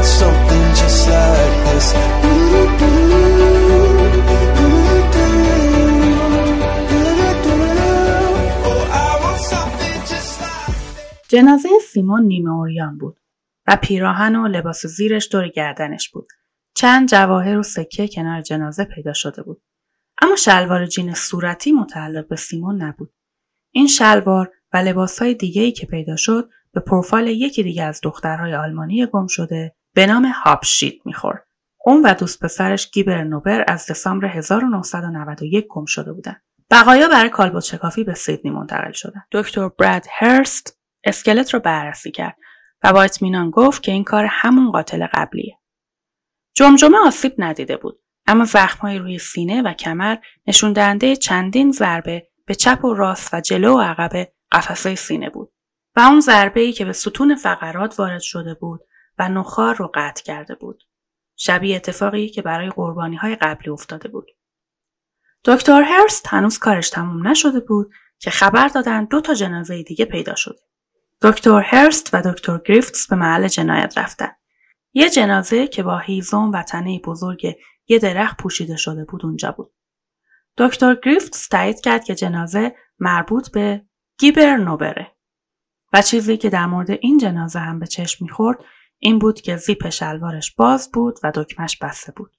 want 0.00 0.08
something 0.20 0.66
just 0.80 1.08
like 1.08 1.56
this 1.66 1.88
جنازه 11.28 11.68
سیمون 11.92 12.22
نیمه 12.22 12.50
اوریان 12.50 12.98
بود. 12.98 13.20
و 13.66 13.76
پیراهن 13.82 14.36
و 14.36 14.48
لباس 14.48 14.86
زیرش 14.86 15.28
دور 15.32 15.48
گردنش 15.48 16.08
بود. 16.08 16.28
چند 16.74 17.08
جواهر 17.08 17.58
و 17.58 17.62
سکه 17.62 18.08
کنار 18.08 18.40
جنازه 18.40 18.84
پیدا 18.84 19.12
شده 19.12 19.42
بود. 19.42 19.62
اما 20.22 20.36
شلوار 20.36 20.86
جین 20.86 21.14
صورتی 21.14 21.72
متعلق 21.72 22.28
به 22.28 22.36
سیمون 22.36 22.82
نبود. 22.82 23.12
این 23.70 23.86
شلوار 23.86 24.50
و 24.72 24.76
لباسهای 24.76 25.34
دیگه 25.34 25.72
که 25.72 25.86
پیدا 25.86 26.16
شد 26.16 26.50
به 26.72 26.80
پروفایل 26.80 27.26
یکی 27.26 27.62
دیگه 27.62 27.84
از 27.84 28.00
دخترهای 28.02 28.54
آلمانی 28.54 29.06
گم 29.06 29.26
شده 29.26 29.74
به 29.94 30.06
نام 30.06 30.32
هاپشیت 30.44 31.06
می‌خورد. 31.06 31.46
اون 31.84 32.02
و 32.02 32.14
دوست 32.14 32.44
پسرش 32.44 32.90
گیبر 32.90 33.24
نوبر 33.24 33.64
از 33.68 33.86
دسامبر 33.86 34.26
1991 34.26 35.66
گم 35.68 35.84
شده 35.84 36.12
بودن. 36.12 36.36
بقایا 36.70 37.08
برای 37.08 37.30
کالبد 37.30 37.60
شکافی 37.60 38.04
به 38.04 38.14
سیدنی 38.14 38.50
منتقل 38.50 38.92
شدن. 38.92 39.22
دکتر 39.32 39.68
براد 39.68 40.06
هرست 40.10 40.78
اسکلت 41.04 41.54
رو 41.54 41.60
بررسی 41.60 42.10
کرد 42.10 42.36
و 42.82 42.92
با 42.92 43.02
اطمینان 43.02 43.50
گفت 43.50 43.82
که 43.82 43.92
این 43.92 44.04
کار 44.04 44.26
همون 44.30 44.72
قاتل 44.72 45.06
قبلیه. 45.12 45.58
جمجمه 46.54 46.98
آسیب 47.06 47.34
ندیده 47.38 47.76
بود 47.76 48.00
اما 48.26 48.44
زخمهای 48.44 48.98
روی 48.98 49.18
سینه 49.18 49.62
و 49.62 49.72
کمر 49.72 50.16
نشون 50.46 50.72
دهنده 50.72 51.16
چندین 51.16 51.72
ضربه 51.72 52.28
به 52.46 52.54
چپ 52.54 52.84
و 52.84 52.94
راست 52.94 53.34
و 53.34 53.40
جلو 53.40 53.76
و 53.76 53.80
عقب 53.80 54.28
قفسه 54.52 54.94
سینه 54.94 55.30
بود 55.30 55.52
و 55.96 56.00
اون 56.00 56.20
ضربه 56.20 56.60
ای 56.60 56.72
که 56.72 56.84
به 56.84 56.92
ستون 56.92 57.34
فقرات 57.34 58.00
وارد 58.00 58.20
شده 58.20 58.54
بود 58.54 58.80
و 59.20 59.28
نخار 59.28 59.74
رو 59.74 59.90
قطع 59.94 60.22
کرده 60.22 60.54
بود. 60.54 60.84
شبیه 61.36 61.76
اتفاقی 61.76 62.28
که 62.28 62.42
برای 62.42 62.70
قربانی 62.70 63.16
های 63.16 63.36
قبلی 63.36 63.70
افتاده 63.70 64.08
بود. 64.08 64.30
دکتر 65.44 65.82
هرست 65.82 66.26
هنوز 66.26 66.58
کارش 66.58 66.90
تموم 66.90 67.28
نشده 67.28 67.60
بود 67.60 67.92
که 68.18 68.30
خبر 68.30 68.68
دادن 68.68 69.04
دو 69.04 69.20
تا 69.20 69.34
جنازه 69.34 69.82
دیگه 69.82 70.04
پیدا 70.04 70.34
شده. 70.34 70.58
دکتر 71.22 71.60
هرست 71.60 72.10
و 72.12 72.32
دکتر 72.32 72.60
گریفتس 72.66 73.08
به 73.08 73.16
محل 73.16 73.48
جنایت 73.48 73.98
رفتن. 73.98 74.30
یه 74.92 75.10
جنازه 75.10 75.66
که 75.66 75.82
با 75.82 75.98
هیزم 75.98 76.50
و 76.54 76.62
تنه 76.62 76.98
بزرگ 76.98 77.56
یه 77.88 77.98
درخت 77.98 78.36
پوشیده 78.36 78.76
شده 78.76 79.04
بود 79.04 79.26
اونجا 79.26 79.52
بود. 79.52 79.72
دکتر 80.58 80.94
گریفتس 81.04 81.48
تایید 81.48 81.80
کرد 81.80 82.04
که 82.04 82.14
جنازه 82.14 82.74
مربوط 82.98 83.50
به 83.50 83.84
گیبر 84.18 84.56
نوبره. 84.56 85.16
و 85.92 86.02
چیزی 86.02 86.36
که 86.36 86.50
در 86.50 86.66
مورد 86.66 86.90
این 86.90 87.18
جنازه 87.18 87.58
هم 87.58 87.78
به 87.78 87.86
چشم 87.86 88.24
می‌خورد 88.24 88.58
این 89.02 89.18
بود 89.18 89.40
که 89.40 89.56
زیپ 89.56 89.88
شلوارش 89.88 90.54
باز 90.54 90.90
بود 90.92 91.18
و 91.22 91.32
دکمش 91.34 91.76
بسته 91.76 92.12
بود. 92.12 92.36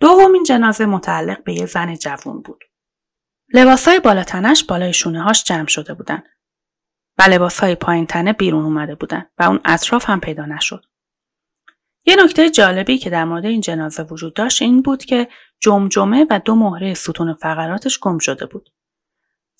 دومین 0.00 0.42
جنازه 0.42 0.86
متعلق 0.86 1.44
به 1.44 1.54
یه 1.54 1.66
زن 1.66 1.94
جوون 1.94 2.42
بود. 2.42 2.64
لباسای 3.54 4.00
بالا 4.00 4.24
تنش 4.24 4.64
بالای 4.64 4.92
شونه 4.92 5.22
هاش 5.22 5.44
جمع 5.44 5.66
شده 5.66 5.94
بودن 5.94 6.22
و 7.18 7.22
لباسهای 7.22 7.74
پایین 7.74 8.06
تنه 8.06 8.32
بیرون 8.32 8.64
اومده 8.64 8.94
بودن 8.94 9.26
و 9.38 9.42
اون 9.42 9.60
اطراف 9.64 10.10
هم 10.10 10.20
پیدا 10.20 10.46
نشد. 10.46 10.84
یه 12.06 12.16
نکته 12.24 12.50
جالبی 12.50 12.98
که 12.98 13.10
در 13.10 13.24
مورد 13.24 13.44
این 13.44 13.60
جنازه 13.60 14.02
وجود 14.02 14.34
داشت 14.34 14.62
این 14.62 14.82
بود 14.82 15.04
که 15.04 15.28
جمجمه 15.60 16.26
و 16.30 16.40
دو 16.44 16.54
مهره 16.54 16.94
ستون 16.94 17.34
فقراتش 17.34 17.98
گم 17.98 18.18
شده 18.18 18.46
بود. 18.46 18.70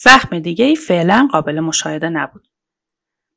زخم 0.00 0.38
دیگه 0.38 0.64
ای 0.64 0.76
فعلا 0.76 1.28
قابل 1.32 1.60
مشاهده 1.60 2.08
نبود. 2.08 2.47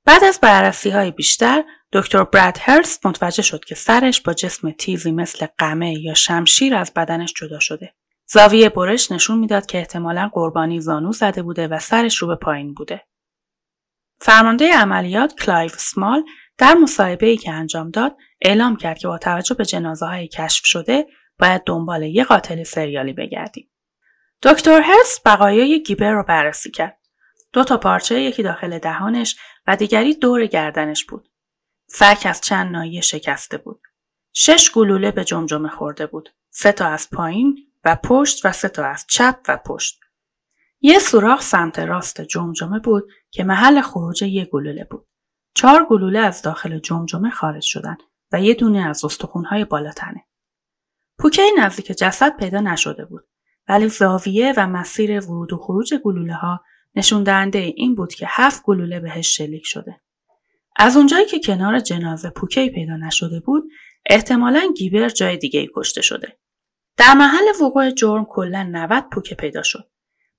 بعد 0.05 0.23
از 0.23 0.39
بررسی 0.41 0.89
های 0.89 1.11
بیشتر 1.11 1.63
دکتر 1.93 2.23
براد 2.23 2.57
هرست 2.59 3.05
متوجه 3.05 3.41
شد 3.41 3.65
که 3.65 3.75
سرش 3.75 4.21
با 4.21 4.33
جسم 4.33 4.71
تیزی 4.71 5.11
مثل 5.11 5.47
قمه 5.57 5.93
یا 5.99 6.13
شمشیر 6.13 6.75
از 6.75 6.91
بدنش 6.95 7.33
جدا 7.33 7.59
شده. 7.59 7.93
زاویه 8.27 8.69
برش 8.69 9.11
نشون 9.11 9.39
می‌داد 9.39 9.65
که 9.65 9.77
احتمالا 9.77 10.29
قربانی 10.33 10.81
زانو 10.81 11.11
زده 11.11 11.41
بوده 11.41 11.67
و 11.67 11.79
سرش 11.79 12.17
رو 12.17 12.27
به 12.27 12.35
پایین 12.35 12.73
بوده. 12.73 13.01
فرمانده 14.21 14.73
عملیات 14.73 15.35
کلایو 15.35 15.69
اسمال 15.69 16.23
در 16.57 16.73
مصاحبه 16.73 17.27
ای 17.27 17.37
که 17.37 17.51
انجام 17.51 17.89
داد 17.89 18.17
اعلام 18.41 18.75
کرد 18.75 18.97
که 18.97 19.07
با 19.07 19.17
توجه 19.17 19.55
به 19.55 19.65
جنازه 19.65 20.05
های 20.05 20.27
کشف 20.27 20.65
شده 20.65 21.05
باید 21.39 21.61
دنبال 21.65 22.03
یک 22.03 22.27
قاتل 22.27 22.63
سریالی 22.63 23.13
بگردیم. 23.13 23.71
دکتر 24.43 24.81
هرست 24.81 25.27
بقایای 25.27 25.83
گیبر 25.83 26.11
رو 26.11 26.23
بررسی 26.23 26.71
کرد. 26.71 27.00
دو 27.53 27.63
تا 27.63 27.77
پارچه 27.77 28.21
یکی 28.21 28.43
داخل 28.43 28.79
دهانش 28.79 29.39
و 29.67 29.75
دیگری 29.75 30.13
دور 30.13 30.45
گردنش 30.45 31.05
بود. 31.05 31.29
فک 31.87 32.21
از 32.25 32.41
چند 32.41 32.71
ناحیه 32.71 33.01
شکسته 33.01 33.57
بود. 33.57 33.81
شش 34.33 34.71
گلوله 34.71 35.11
به 35.11 35.23
جمجمه 35.23 35.69
خورده 35.69 36.05
بود. 36.07 36.29
سه 36.49 36.71
تا 36.71 36.87
از 36.87 37.09
پایین 37.09 37.57
و 37.85 37.97
پشت 38.03 38.45
و 38.45 38.51
سه 38.51 38.69
تا 38.69 38.85
از 38.85 39.05
چپ 39.07 39.39
و 39.47 39.57
پشت. 39.57 39.99
یه 40.81 40.99
سوراخ 40.99 41.41
سمت 41.41 41.79
راست 41.79 42.21
جمجمه 42.21 42.79
بود 42.79 43.11
که 43.31 43.43
محل 43.43 43.81
خروج 43.81 44.21
یه 44.21 44.45
گلوله 44.45 44.83
بود. 44.83 45.07
چهار 45.53 45.85
گلوله 45.89 46.19
از 46.19 46.41
داخل 46.41 46.79
جمجمه 46.79 47.29
خارج 47.29 47.63
شدن 47.63 47.97
و 48.31 48.41
یه 48.41 48.53
دونه 48.53 48.89
از 48.89 49.05
استخونهای 49.05 49.65
بالاتنه. 49.65 50.25
پوکه 51.17 51.43
نزدیک 51.57 51.85
جسد 51.85 52.37
پیدا 52.37 52.59
نشده 52.59 53.05
بود 53.05 53.27
ولی 53.67 53.89
زاویه 53.89 54.53
و 54.57 54.67
مسیر 54.67 55.19
ورود 55.19 55.53
و 55.53 55.57
خروج 55.57 55.93
گلوله 55.93 56.33
ها 56.33 56.61
نشون 56.95 57.23
دهنده 57.23 57.59
این 57.59 57.95
بود 57.95 58.13
که 58.13 58.25
هفت 58.29 58.63
گلوله 58.63 58.99
بهش 58.99 59.37
شلیک 59.37 59.65
شده. 59.65 60.01
از 60.75 60.97
اونجایی 60.97 61.25
که 61.25 61.39
کنار 61.39 61.79
جنازه 61.79 62.29
پوکی 62.29 62.69
پیدا 62.69 62.97
نشده 62.97 63.39
بود 63.39 63.63
احتمالا 64.05 64.73
گیبر 64.77 65.09
جای 65.09 65.37
دیگه 65.37 65.59
ای 65.59 65.69
کشته 65.75 66.01
شده. 66.01 66.37
در 66.97 67.13
محل 67.13 67.45
وقوع 67.61 67.91
جرم 67.91 68.25
کلا 68.25 68.63
90 68.71 69.09
پوکه 69.09 69.35
پیدا 69.35 69.63
شد. 69.63 69.89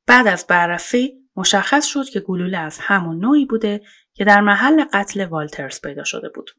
بعد 0.07 0.27
از 0.27 0.47
بررسی 0.47 1.12
مشخص 1.37 1.87
شد 1.87 2.09
که 2.09 2.21
گلوله 2.21 2.59
از 2.59 2.79
همون 2.81 3.19
نوعی 3.19 3.45
بوده 3.45 3.81
که 4.15 4.25
در 4.25 4.41
محل 4.41 4.85
قتل 4.93 5.25
والترز 5.25 5.81
پیدا 5.81 6.05
شده 6.05 6.29
بود. 6.29 6.51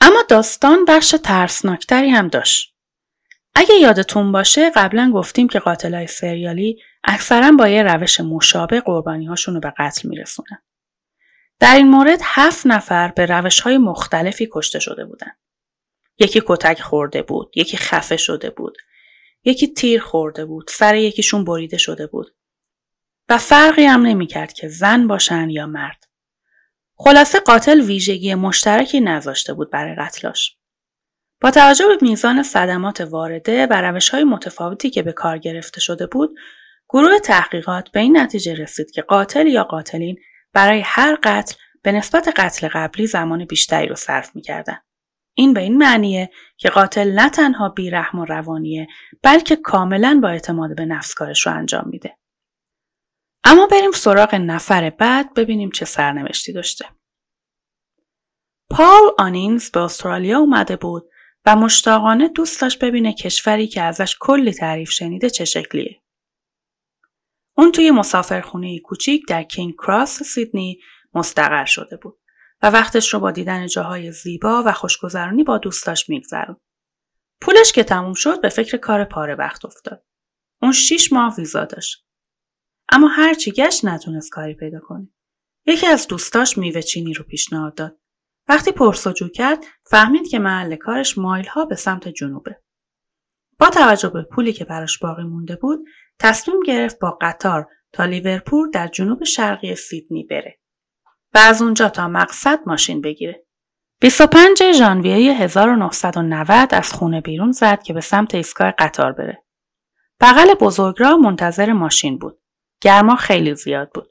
اما 0.00 0.22
داستان 0.28 0.84
بخش 0.84 1.14
ترسناکتری 1.22 2.10
هم 2.10 2.28
داشت. 2.28 2.76
اگه 3.54 3.74
یادتون 3.74 4.32
باشه 4.32 4.70
قبلا 4.70 5.10
گفتیم 5.14 5.48
که 5.48 5.58
قاتلای 5.58 6.06
سریالی 6.06 6.78
اکثرا 7.04 7.52
با 7.52 7.68
یه 7.68 7.82
روش 7.82 8.20
مشابه 8.20 8.80
قربانی 8.80 9.26
هاشون 9.26 9.54
رو 9.54 9.60
به 9.60 9.72
قتل 9.78 10.08
میرسونن. 10.08 10.62
در 11.60 11.76
این 11.76 11.88
مورد 11.88 12.18
هفت 12.22 12.66
نفر 12.66 13.08
به 13.08 13.26
روش 13.26 13.60
های 13.60 13.78
مختلفی 13.78 14.48
کشته 14.52 14.78
شده 14.78 15.04
بودن. 15.04 15.30
یکی 16.18 16.42
کتک 16.46 16.80
خورده 16.80 17.22
بود، 17.22 17.52
یکی 17.54 17.76
خفه 17.76 18.16
شده 18.16 18.50
بود، 18.50 18.76
یکی 19.44 19.66
تیر 19.74 20.00
خورده 20.00 20.44
بود، 20.44 20.68
سر 20.68 20.94
یکیشون 20.94 21.44
بریده 21.44 21.78
شده 21.78 22.06
بود. 22.06 22.34
و 23.28 23.38
فرقی 23.38 23.84
هم 23.84 24.06
نمی‌کرد 24.06 24.52
که 24.52 24.68
زن 24.68 25.06
باشن 25.06 25.50
یا 25.50 25.66
مرد. 25.66 26.04
خلاصه 26.96 27.40
قاتل 27.40 27.80
ویژگی 27.80 28.34
مشترکی 28.34 29.00
نذاشته 29.00 29.54
بود 29.54 29.70
برای 29.70 29.94
قتلاش. 29.94 30.56
با 31.40 31.50
توجه 31.50 31.86
به 31.86 31.98
میزان 32.02 32.42
صدمات 32.42 33.00
وارده 33.00 33.66
و 33.66 33.72
روش 33.72 34.08
های 34.08 34.24
متفاوتی 34.24 34.90
که 34.90 35.02
به 35.02 35.12
کار 35.12 35.38
گرفته 35.38 35.80
شده 35.80 36.06
بود، 36.06 36.38
گروه 36.92 37.18
تحقیقات 37.18 37.90
به 37.90 38.00
این 38.00 38.16
نتیجه 38.16 38.54
رسید 38.54 38.90
که 38.90 39.02
قاتل 39.02 39.46
یا 39.46 39.64
قاتلین 39.64 40.16
برای 40.52 40.82
هر 40.84 41.18
قتل 41.22 41.54
به 41.82 41.92
نسبت 41.92 42.28
قتل 42.36 42.68
قبلی 42.68 43.06
زمان 43.06 43.44
بیشتری 43.44 43.86
رو 43.86 43.94
صرف 43.94 44.36
می‌کردن. 44.36 44.78
این 45.34 45.54
به 45.54 45.60
این 45.60 45.78
معنیه 45.78 46.30
که 46.56 46.68
قاتل 46.68 47.12
نه 47.12 47.30
تنها 47.30 47.68
بیرحم 47.68 48.18
و 48.18 48.24
روانیه 48.24 48.86
بلکه 49.22 49.56
کاملا 49.56 50.20
با 50.22 50.28
اعتماد 50.28 50.76
به 50.76 50.84
نفس 50.84 51.14
کارش 51.14 51.46
رو 51.46 51.52
انجام 51.52 51.84
میده. 51.86 52.16
اما 53.44 53.66
بریم 53.66 53.92
سراغ 53.92 54.34
نفر 54.34 54.90
بعد 54.90 55.34
ببینیم 55.34 55.70
چه 55.70 55.84
سرنوشتی 55.84 56.52
داشته. 56.52 56.84
پال 58.70 59.02
آنینز 59.18 59.70
به 59.70 59.80
استرالیا 59.80 60.38
اومده 60.38 60.76
بود 60.76 61.08
و 61.46 61.56
مشتاقانه 61.56 62.28
دوست 62.28 62.60
داشت 62.60 62.84
ببینه 62.84 63.12
کشوری 63.12 63.66
که 63.66 63.82
ازش 63.82 64.16
کلی 64.20 64.52
تعریف 64.52 64.90
شنیده 64.90 65.30
چه 65.30 65.44
شکلیه. 65.44 66.01
اون 67.56 67.72
توی 67.72 67.90
مسافرخونه 67.90 68.78
کوچیک 68.80 69.28
در 69.28 69.42
کینگ 69.42 69.74
کراس 69.74 70.22
سیدنی 70.22 70.78
مستقر 71.14 71.64
شده 71.64 71.96
بود 71.96 72.18
و 72.62 72.70
وقتش 72.70 73.14
رو 73.14 73.20
با 73.20 73.30
دیدن 73.30 73.66
جاهای 73.66 74.12
زیبا 74.12 74.62
و 74.66 74.72
خوشگذرانی 74.72 75.44
با 75.44 75.58
دوستاش 75.58 76.08
میگذرون. 76.08 76.56
پولش 77.40 77.72
که 77.72 77.84
تموم 77.84 78.14
شد 78.14 78.40
به 78.40 78.48
فکر 78.48 78.76
کار 78.76 79.04
پاره 79.04 79.34
وقت 79.34 79.64
افتاد. 79.64 80.04
اون 80.62 80.72
شیش 80.72 81.12
ماه 81.12 81.36
ویزا 81.36 81.64
داشت. 81.64 82.06
اما 82.88 83.08
هرچی 83.08 83.50
گشت 83.50 83.84
نتونست 83.84 84.30
کاری 84.30 84.54
پیدا 84.54 84.80
کنه. 84.80 85.08
یکی 85.66 85.86
از 85.86 86.08
دوستاش 86.08 86.58
میوه 86.58 86.82
چینی 86.82 87.14
رو 87.14 87.24
پیشنهاد 87.24 87.74
داد. 87.74 87.98
وقتی 88.48 88.72
پرسجو 88.72 89.28
کرد 89.28 89.64
فهمید 89.84 90.28
که 90.28 90.38
محل 90.38 90.76
کارش 90.76 91.18
مایل 91.18 91.46
ها 91.46 91.64
به 91.64 91.76
سمت 91.76 92.08
جنوبه. 92.08 92.62
با 93.58 93.70
توجه 93.70 94.08
به 94.08 94.22
پولی 94.22 94.52
که 94.52 94.64
براش 94.64 94.98
باقی 94.98 95.22
مونده 95.22 95.56
بود 95.56 95.84
تصمیم 96.22 96.60
گرفت 96.66 96.98
با 96.98 97.18
قطار 97.20 97.68
تا 97.92 98.04
لیورپول 98.04 98.70
در 98.70 98.88
جنوب 98.88 99.24
شرقی 99.24 99.74
سیدنی 99.74 100.24
بره 100.24 100.58
و 101.34 101.38
از 101.38 101.62
اونجا 101.62 101.88
تا 101.88 102.08
مقصد 102.08 102.58
ماشین 102.66 103.00
بگیره. 103.00 103.44
25 104.00 104.72
ژانویه 104.72 105.34
1990 105.34 106.74
از 106.74 106.92
خونه 106.92 107.20
بیرون 107.20 107.52
زد 107.52 107.82
که 107.82 107.92
به 107.92 108.00
سمت 108.00 108.34
ایستگاه 108.34 108.70
قطار 108.70 109.12
بره. 109.12 109.42
بغل 110.20 110.54
بزرگراه 110.54 111.16
منتظر 111.16 111.72
ماشین 111.72 112.18
بود. 112.18 112.40
گرما 112.80 113.16
خیلی 113.16 113.54
زیاد 113.54 113.90
بود. 113.94 114.10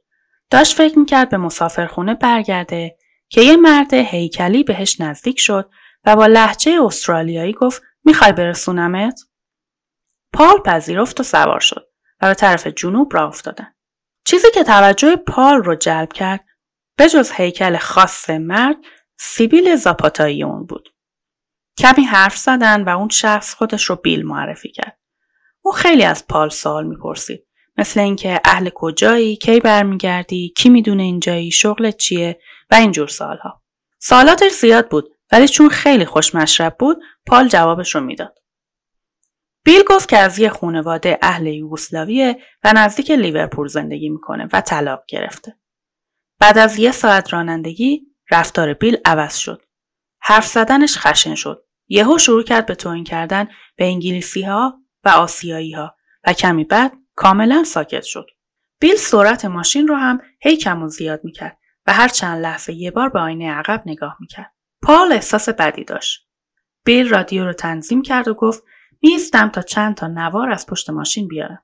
داشت 0.49 0.77
فکر 0.77 0.99
می‌کرد 0.99 1.29
به 1.29 1.37
مسافرخونه 1.37 2.13
برگرده 2.13 2.97
که 3.29 3.41
یه 3.41 3.55
مرد 3.55 3.93
هیکلی 3.93 4.63
بهش 4.63 5.01
نزدیک 5.01 5.39
شد 5.39 5.69
و 6.05 6.15
با 6.15 6.25
لحجه 6.25 6.83
استرالیایی 6.85 7.53
گفت 7.53 7.81
می‌خوای 8.03 8.31
برسونمت؟ 8.31 9.21
پال 10.33 10.57
پذیرفت 10.65 11.19
و 11.19 11.23
سوار 11.23 11.59
شد 11.59 11.90
و 12.21 12.27
به 12.27 12.33
طرف 12.33 12.67
جنوب 12.67 13.15
راه 13.15 13.27
افتادن. 13.27 13.73
چیزی 14.25 14.47
که 14.53 14.63
توجه 14.63 15.15
پال 15.15 15.63
رو 15.63 15.75
جلب 15.75 16.13
کرد 16.13 16.45
جز 17.07 17.31
هیکل 17.31 17.77
خاص 17.77 18.29
مرد 18.29 18.77
سیبیل 19.19 19.75
زاپاتایی 19.75 20.43
اون 20.43 20.65
بود. 20.65 20.93
کمی 21.77 22.03
حرف 22.03 22.37
زدن 22.37 22.83
و 22.83 22.89
اون 22.89 23.09
شخص 23.09 23.53
خودش 23.53 23.83
رو 23.83 23.95
بیل 23.95 24.25
معرفی 24.25 24.71
کرد. 24.71 24.99
او 25.61 25.71
خیلی 25.71 26.03
از 26.03 26.27
پال 26.27 26.49
سوال 26.49 26.87
می‌پرسید. 26.87 27.47
مثل 27.77 27.99
اینکه 27.99 28.41
اهل 28.45 28.69
کجایی، 28.75 29.35
کی 29.35 29.59
برمیگردی، 29.59 30.53
کی 30.57 30.69
می‌دونه 30.69 31.03
اینجایی، 31.03 31.51
شغلت 31.51 31.97
چیه 31.97 32.39
و 32.71 32.75
اینجور 32.75 33.07
سالها. 33.07 33.61
سالاتش 33.99 34.51
زیاد 34.51 34.89
بود 34.89 35.09
ولی 35.31 35.47
چون 35.47 35.69
خیلی 35.69 36.05
خوش 36.05 36.35
مشرب 36.35 36.75
بود 36.79 36.97
پال 37.25 37.47
جوابش 37.47 37.95
رو 37.95 38.01
می‌داد. 38.01 38.37
بیل 39.63 39.83
گفت 39.87 40.09
که 40.09 40.17
از 40.17 40.39
یه 40.39 40.49
خانواده 40.49 41.19
اهل 41.21 41.47
یوگسلاویه 41.47 42.39
و 42.63 42.73
نزدیک 42.75 43.11
لیورپول 43.11 43.67
زندگی 43.67 44.09
می‌کنه 44.09 44.49
و 44.53 44.61
طلاق 44.61 45.03
گرفته. 45.07 45.55
بعد 46.39 46.57
از 46.57 46.79
یه 46.79 46.91
ساعت 46.91 47.33
رانندگی 47.33 48.01
رفتار 48.31 48.73
بیل 48.73 48.97
عوض 49.05 49.37
شد. 49.37 49.61
حرف 50.21 50.47
زدنش 50.47 50.97
خشن 50.97 51.35
شد. 51.35 51.65
یهو 51.87 52.17
شروع 52.17 52.43
کرد 52.43 52.65
به 52.65 52.75
توهین 52.75 53.03
کردن 53.03 53.47
به 53.75 53.85
انگلیسی 53.85 54.41
ها 54.41 54.81
و 55.03 55.09
آسیایی 55.09 55.71
ها 55.71 55.95
و 56.27 56.33
کمی 56.33 56.63
بعد 56.63 56.93
کاملا 57.15 57.63
ساکت 57.63 58.03
شد. 58.03 58.27
بیل 58.79 58.95
سرعت 58.95 59.45
ماشین 59.45 59.87
رو 59.87 59.95
هم 59.95 60.21
هی 60.39 60.57
کم 60.57 60.83
و 60.83 60.87
زیاد 60.87 61.21
می‌کرد 61.23 61.57
و 61.87 61.93
هر 61.93 62.07
چند 62.07 62.41
لحظه 62.41 62.73
یه 62.73 62.91
بار 62.91 63.09
به 63.09 63.19
آینه 63.19 63.51
عقب 63.51 63.83
نگاه 63.85 64.17
می‌کرد. 64.19 64.53
پال 64.81 65.11
احساس 65.11 65.49
بدی 65.49 65.83
داشت. 65.83 66.27
بیل 66.85 67.09
رادیو 67.09 67.45
رو 67.45 67.53
تنظیم 67.53 68.01
کرد 68.01 68.27
و 68.27 68.33
گفت 68.33 68.63
میستم 69.01 69.49
تا 69.49 69.61
چند 69.61 69.95
تا 69.95 70.07
نوار 70.07 70.49
از 70.51 70.65
پشت 70.65 70.89
ماشین 70.89 71.27
بیارم. 71.27 71.63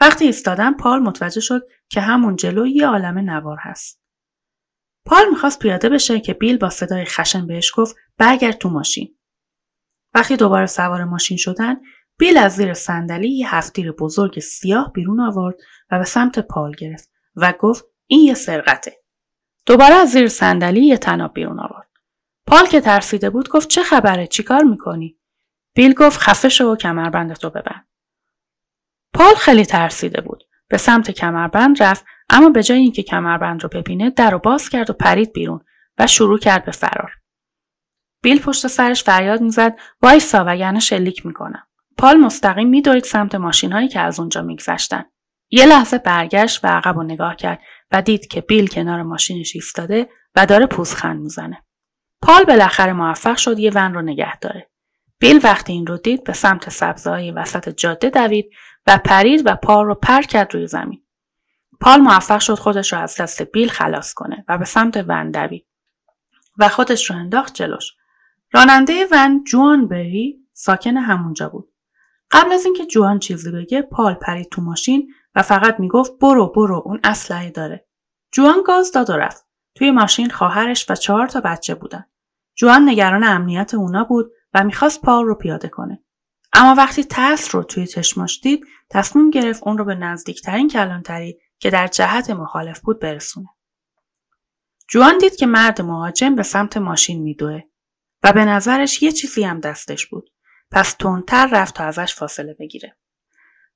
وقتی 0.00 0.24
ایستادم 0.24 0.74
پال 0.74 1.00
متوجه 1.00 1.40
شد 1.40 1.68
که 1.88 2.00
همون 2.00 2.36
جلو 2.36 2.66
یه 2.66 2.86
عالم 2.86 3.18
نوار 3.18 3.58
هست. 3.60 4.00
پال 5.06 5.28
می‌خواست 5.30 5.58
پیاده 5.58 5.88
بشه 5.88 6.20
که 6.20 6.34
بیل 6.34 6.58
با 6.58 6.70
صدای 6.70 7.04
خشن 7.04 7.46
بهش 7.46 7.72
گفت 7.76 7.96
برگرد 8.18 8.58
تو 8.58 8.68
ماشین. 8.68 9.18
وقتی 10.14 10.36
دوباره 10.36 10.66
سوار 10.66 11.04
ماشین 11.04 11.36
شدن 11.36 11.76
بیل 12.18 12.36
از 12.36 12.52
زیر 12.52 12.74
صندلی 12.74 13.30
یه 13.30 13.54
هفتیر 13.54 13.92
بزرگ 13.92 14.38
سیاه 14.38 14.92
بیرون 14.92 15.20
آورد 15.20 15.56
و 15.90 15.98
به 15.98 16.04
سمت 16.04 16.38
پال 16.38 16.72
گرفت 16.78 17.10
و 17.36 17.54
گفت 17.60 17.84
این 18.06 18.20
یه 18.20 18.34
سرقته. 18.34 18.96
دوباره 19.66 19.94
از 19.94 20.10
زیر 20.10 20.28
صندلی 20.28 20.86
یه 20.86 20.96
تناب 20.96 21.34
بیرون 21.34 21.60
آورد. 21.60 21.90
پال 22.46 22.66
که 22.66 22.80
ترسیده 22.80 23.30
بود 23.30 23.48
گفت 23.48 23.68
چه 23.68 23.82
خبره 23.82 24.26
چیکار 24.26 24.62
می‌کنی؟ 24.62 25.19
بیل 25.80 25.94
گفت 25.94 26.20
خفه 26.20 26.48
شو 26.48 26.64
و 26.64 26.76
کمربندت 26.76 27.44
رو 27.44 27.50
ببند. 27.50 27.88
پال 29.14 29.34
خیلی 29.34 29.64
ترسیده 29.64 30.20
بود. 30.20 30.44
به 30.68 30.76
سمت 30.76 31.10
کمربند 31.10 31.82
رفت 31.82 32.04
اما 32.30 32.50
به 32.50 32.62
جای 32.62 32.78
اینکه 32.78 33.02
کمربند 33.02 33.62
رو 33.62 33.68
ببینه 33.68 34.10
در 34.10 34.30
رو 34.30 34.38
باز 34.38 34.68
کرد 34.68 34.90
و 34.90 34.92
پرید 34.92 35.32
بیرون 35.32 35.60
و 35.98 36.06
شروع 36.06 36.38
کرد 36.38 36.64
به 36.64 36.72
فرار. 36.72 37.12
بیل 38.22 38.40
پشت 38.40 38.66
سرش 38.66 39.04
فریاد 39.04 39.40
می‌زد 39.40 39.78
وایسا 40.02 40.44
وگرنه 40.46 40.80
شلیک 40.80 41.26
می‌کنم. 41.26 41.66
پال 41.98 42.16
مستقیم 42.16 42.68
میدوید 42.68 43.04
سمت 43.04 43.34
ماشین 43.34 43.72
هایی 43.72 43.88
که 43.88 44.00
از 44.00 44.20
اونجا 44.20 44.42
میگذشتن. 44.42 45.04
یه 45.50 45.66
لحظه 45.66 45.98
برگشت 45.98 46.64
و 46.64 46.68
عقب 46.68 46.96
و 46.96 47.02
نگاه 47.02 47.36
کرد 47.36 47.60
و 47.90 48.02
دید 48.02 48.26
که 48.26 48.40
بیل 48.40 48.66
کنار 48.66 49.02
ماشینش 49.02 49.54
ایستاده 49.54 50.08
و 50.34 50.46
داره 50.46 50.66
پوزخند 50.66 51.20
می‌زنه. 51.20 51.64
پال 52.22 52.44
بالاخره 52.44 52.92
موفق 52.92 53.36
شد 53.36 53.58
یه 53.58 53.70
ون 53.74 53.94
رو 53.94 54.02
نگه 54.02 54.38
داره. 54.38 54.69
بیل 55.20 55.40
وقتی 55.42 55.72
این 55.72 55.86
رو 55.86 55.96
دید 55.96 56.24
به 56.24 56.32
سمت 56.32 56.70
سبزهای 56.70 57.30
وسط 57.30 57.68
جاده 57.68 58.10
دوید 58.10 58.50
و 58.86 58.98
پرید 59.04 59.42
و 59.44 59.56
پال 59.56 59.86
رو 59.86 59.94
پر 59.94 60.22
کرد 60.22 60.54
روی 60.54 60.66
زمین. 60.66 61.02
پال 61.80 62.00
موفق 62.00 62.40
شد 62.40 62.54
خودش 62.54 62.92
رو 62.92 62.98
از 62.98 63.16
دست 63.20 63.42
بیل 63.42 63.68
خلاص 63.68 64.14
کنه 64.14 64.44
و 64.48 64.58
به 64.58 64.64
سمت 64.64 65.04
ون 65.08 65.30
دوید 65.30 65.66
و 66.58 66.68
خودش 66.68 67.10
رو 67.10 67.16
انداخت 67.16 67.54
جلوش. 67.54 67.92
راننده 68.52 69.06
ون 69.10 69.44
جوان 69.44 69.88
بری 69.88 70.46
ساکن 70.52 70.96
همونجا 70.96 71.48
بود. 71.48 71.72
قبل 72.30 72.52
از 72.52 72.64
اینکه 72.64 72.86
جوان 72.86 73.18
چیزی 73.18 73.50
بگه 73.50 73.82
پال 73.82 74.14
پرید 74.14 74.48
تو 74.48 74.62
ماشین 74.62 75.14
و 75.34 75.42
فقط 75.42 75.80
می‌گفت 75.80 76.18
برو 76.20 76.52
برو 76.52 76.82
اون 76.84 77.00
اسلحه 77.04 77.50
داره. 77.50 77.86
جوان 78.32 78.62
گاز 78.66 78.92
داد 78.92 79.10
و 79.10 79.12
رفت. 79.12 79.46
توی 79.74 79.90
ماشین 79.90 80.30
خواهرش 80.30 80.90
و 80.90 80.94
چهار 80.94 81.26
تا 81.26 81.40
بچه 81.40 81.74
بودن. 81.74 82.04
جوان 82.54 82.88
نگران 82.88 83.24
امنیت 83.24 83.74
اونا 83.74 84.04
بود 84.04 84.32
و 84.54 84.64
می‌خواست 84.64 85.02
پال 85.02 85.24
رو 85.24 85.34
پیاده 85.34 85.68
کنه. 85.68 86.02
اما 86.52 86.74
وقتی 86.74 87.04
ترس 87.04 87.54
رو 87.54 87.62
توی 87.62 87.86
چشماش 87.86 88.40
دید 88.42 88.66
تصمیم 88.90 89.30
گرفت 89.30 89.62
اون 89.62 89.78
رو 89.78 89.84
به 89.84 89.94
نزدیکترین 89.94 90.68
کلانتری 90.68 91.38
که 91.58 91.70
در 91.70 91.86
جهت 91.86 92.30
مخالف 92.30 92.80
بود 92.80 93.00
برسونه. 93.00 93.48
جوان 94.88 95.18
دید 95.18 95.36
که 95.36 95.46
مرد 95.46 95.82
مهاجم 95.82 96.34
به 96.34 96.42
سمت 96.42 96.76
ماشین 96.76 97.22
میدوه 97.22 97.62
و 98.22 98.32
به 98.32 98.44
نظرش 98.44 99.02
یه 99.02 99.12
چیزی 99.12 99.44
هم 99.44 99.60
دستش 99.60 100.06
بود. 100.06 100.30
پس 100.70 100.92
تندتر 100.92 101.48
رفت 101.52 101.74
تا 101.74 101.84
ازش 101.84 102.14
فاصله 102.14 102.54
بگیره. 102.54 102.96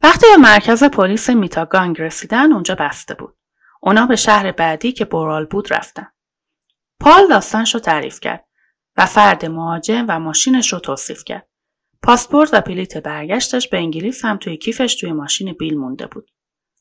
وقتی 0.02 0.26
به 0.30 0.42
مرکز 0.42 0.84
پلیس 0.84 1.30
میتاگانگ 1.30 2.00
رسیدن 2.00 2.52
اونجا 2.52 2.74
بسته 2.74 3.14
بود. 3.14 3.36
اونا 3.80 4.06
به 4.06 4.16
شهر 4.16 4.52
بعدی 4.52 4.92
که 4.92 5.04
بورال 5.04 5.46
بود 5.46 5.72
رفتن. 5.72 6.06
پال 7.00 7.28
داستانش 7.28 7.74
رو 7.74 7.80
تعریف 7.80 8.20
کرد 8.20 8.44
و 8.96 9.06
فرد 9.06 9.46
مهاجم 9.46 10.04
و 10.08 10.20
ماشینش 10.20 10.72
رو 10.72 10.78
توصیف 10.78 11.24
کرد. 11.24 11.48
پاسپورت 12.02 12.54
و 12.54 12.60
پلیت 12.60 12.98
برگشتش 12.98 13.68
به 13.68 13.78
انگلیس 13.78 14.24
هم 14.24 14.36
توی 14.36 14.56
کیفش 14.56 14.94
توی 14.94 15.12
ماشین 15.12 15.52
بیل 15.52 15.78
مونده 15.78 16.06
بود. 16.06 16.30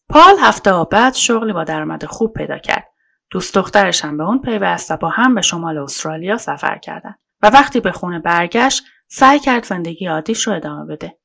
پال 0.09 0.35
هفته 0.39 0.83
بعد 0.91 1.13
شغلی 1.13 1.53
با 1.53 1.63
درآمد 1.63 2.05
خوب 2.05 2.33
پیدا 2.33 2.57
کرد. 2.57 2.87
دوست 3.29 3.55
دخترش 3.55 4.05
هم 4.05 4.17
به 4.17 4.23
اون 4.23 4.41
پیوست 4.41 4.91
و 4.91 4.97
با 4.97 5.09
هم 5.09 5.35
به 5.35 5.41
شمال 5.41 5.77
استرالیا 5.77 6.37
سفر 6.37 6.77
کردند 6.77 7.19
و 7.41 7.49
وقتی 7.49 7.79
به 7.79 7.91
خونه 7.91 8.19
برگشت 8.19 8.83
سعی 9.07 9.39
کرد 9.39 9.65
زندگی 9.65 10.07
عادیش 10.07 10.47
رو 10.47 10.53
ادامه 10.53 10.85
بده. 10.85 11.17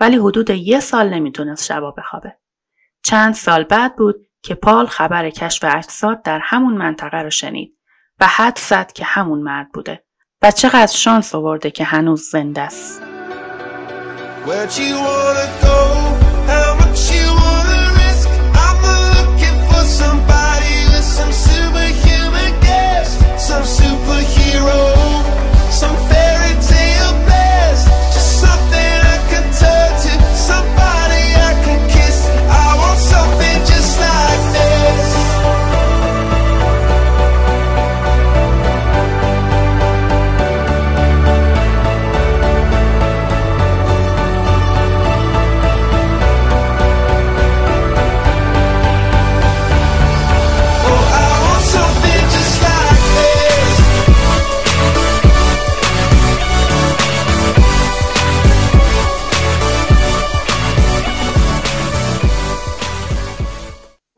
ولی 0.00 0.16
حدود 0.16 0.50
یه 0.50 0.80
سال 0.80 1.14
نمی‌تونست 1.14 1.64
شبا 1.64 1.90
بخوابه. 1.90 2.36
چند 3.04 3.34
سال 3.34 3.64
بعد 3.64 3.96
بود 3.96 4.26
که 4.42 4.54
پال 4.54 4.86
خبر 4.86 5.30
کشف 5.30 5.64
اجساد 5.76 6.22
در 6.22 6.40
همون 6.42 6.74
منطقه 6.74 7.16
رو 7.16 7.30
شنید 7.30 7.78
و 8.22 8.26
حد 8.26 8.58
زد 8.58 8.92
که 8.92 9.04
همون 9.04 9.38
مرد 9.38 9.72
بوده 9.72 10.04
و 10.42 10.50
چقدر 10.50 10.92
شانس 10.92 11.34
آورده 11.34 11.70
که 11.70 11.84
هنوز 11.84 12.30
زنده 12.30 12.60
است. 12.60 13.02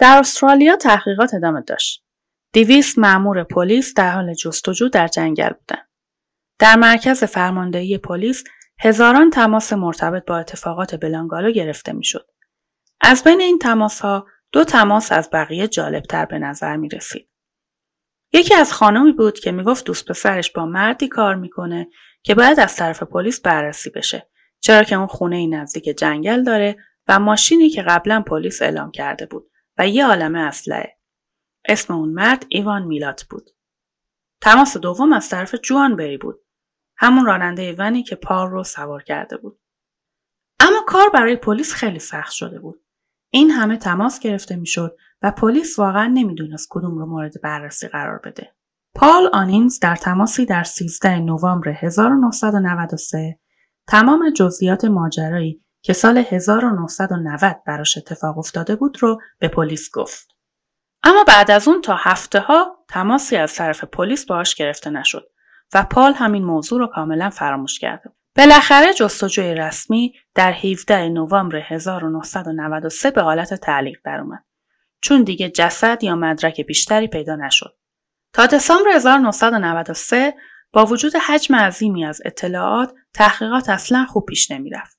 در 0.04 0.18
استرالیا 0.18 0.76
تحقیقات 0.76 1.34
ادامه 1.34 1.60
داشت. 1.60 2.04
دیویس 2.52 2.98
مأمور 2.98 3.44
پلیس 3.44 3.94
در 3.94 4.10
حال 4.10 4.34
جستجو 4.34 4.88
در 4.88 5.08
جنگل 5.08 5.48
بودند. 5.48 5.88
در 6.58 6.76
مرکز 6.76 7.24
فرماندهی 7.24 7.98
پلیس 7.98 8.44
هزاران 8.80 9.30
تماس 9.30 9.72
مرتبط 9.72 10.24
با 10.24 10.38
اتفاقات 10.38 10.94
بلانگالو 10.94 11.50
گرفته 11.50 11.92
می‌شد. 11.92 12.30
از 13.00 13.24
بین 13.24 13.40
این 13.40 13.58
تماس 13.58 14.00
ها 14.00 14.26
دو 14.52 14.64
تماس 14.64 15.12
از 15.12 15.30
بقیه 15.32 15.68
جالبتر 15.68 16.24
به 16.24 16.38
نظر 16.38 16.76
می 16.76 16.88
رسید. 16.88 17.28
یکی 18.32 18.54
از 18.54 18.72
خانمی 18.72 19.12
بود 19.12 19.38
که 19.38 19.52
می‌گفت 19.52 19.84
دوست 19.84 20.08
پسرش 20.08 20.50
با 20.50 20.66
مردی 20.66 21.08
کار 21.08 21.34
می‌کنه 21.34 21.88
که 22.22 22.34
باید 22.34 22.60
از 22.60 22.76
طرف 22.76 23.02
پلیس 23.02 23.40
بررسی 23.40 23.90
بشه 23.90 24.28
چرا 24.60 24.82
که 24.82 24.96
اون 24.96 25.06
خونه 25.06 25.46
نزدیک 25.46 25.84
جنگل 25.84 26.42
داره 26.42 26.76
و 27.08 27.18
ماشینی 27.18 27.70
که 27.70 27.82
قبلا 27.82 28.20
پلیس 28.20 28.62
اعلام 28.62 28.90
کرده 28.90 29.26
بود 29.26 29.50
و 29.78 29.88
یه 29.88 30.06
عالمه 30.06 30.38
اسلحه. 30.38 30.98
اسم 31.68 31.94
اون 31.94 32.08
مرد 32.08 32.46
ایوان 32.48 32.82
میلات 32.82 33.24
بود. 33.24 33.50
تماس 34.40 34.76
دوم 34.76 35.12
از 35.12 35.28
طرف 35.28 35.54
جوان 35.54 35.96
بری 35.96 36.18
بود. 36.18 36.40
همون 36.96 37.26
راننده 37.26 37.74
ونی 37.78 38.02
که 38.02 38.16
پار 38.16 38.50
رو 38.50 38.64
سوار 38.64 39.02
کرده 39.02 39.36
بود. 39.36 39.60
اما 40.60 40.82
کار 40.86 41.10
برای 41.14 41.36
پلیس 41.36 41.72
خیلی 41.72 41.98
سخت 41.98 42.32
شده 42.32 42.58
بود. 42.58 42.84
این 43.30 43.50
همه 43.50 43.76
تماس 43.76 44.20
گرفته 44.20 44.56
می‌شد 44.56 44.96
و 45.22 45.30
پلیس 45.30 45.78
واقعا 45.78 46.06
نمی‌دونست 46.06 46.66
کدوم 46.70 46.98
رو 46.98 47.06
مورد 47.06 47.40
بررسی 47.42 47.88
قرار 47.88 48.18
بده. 48.24 48.54
پال 48.94 49.30
آنینز 49.32 49.78
در 49.80 49.96
تماسی 49.96 50.46
در 50.46 50.64
13 50.64 51.18
نوامبر 51.18 51.68
1993 51.68 53.38
تمام 53.86 54.30
جزئیات 54.30 54.84
ماجرایی 54.84 55.63
که 55.84 55.92
سال 55.92 56.18
1990 56.18 57.62
براش 57.66 57.96
اتفاق 57.96 58.38
افتاده 58.38 58.76
بود 58.76 59.02
رو 59.02 59.20
به 59.38 59.48
پلیس 59.48 59.90
گفت. 59.90 60.28
اما 61.02 61.24
بعد 61.24 61.50
از 61.50 61.68
اون 61.68 61.80
تا 61.80 61.96
هفته 61.98 62.40
ها 62.40 62.84
تماسی 62.88 63.36
از 63.36 63.54
طرف 63.54 63.84
پلیس 63.84 64.26
باهاش 64.26 64.54
گرفته 64.54 64.90
نشد 64.90 65.30
و 65.74 65.82
پال 65.82 66.12
همین 66.12 66.44
موضوع 66.44 66.78
رو 66.78 66.86
کاملا 66.86 67.30
فراموش 67.30 67.84
بود. 67.84 68.14
بالاخره 68.36 68.94
جستجوی 68.94 69.54
رسمی 69.54 70.14
در 70.34 70.52
17 70.52 71.08
نوامبر 71.08 71.56
1993 71.56 73.10
به 73.10 73.22
حالت 73.22 73.54
تعلیق 73.54 73.98
درآمد 74.04 74.44
چون 75.00 75.22
دیگه 75.22 75.50
جسد 75.50 76.04
یا 76.04 76.14
مدرک 76.16 76.60
بیشتری 76.60 77.08
پیدا 77.08 77.36
نشد. 77.36 77.76
تا 78.32 78.46
دسامبر 78.46 78.90
1993 78.90 80.34
با 80.72 80.84
وجود 80.84 81.12
حجم 81.16 81.54
عظیمی 81.54 82.04
از 82.04 82.22
اطلاعات 82.24 82.94
تحقیقات 83.14 83.68
اصلا 83.68 84.04
خوب 84.04 84.24
پیش 84.24 84.50
نمی‌رفت. 84.50 84.93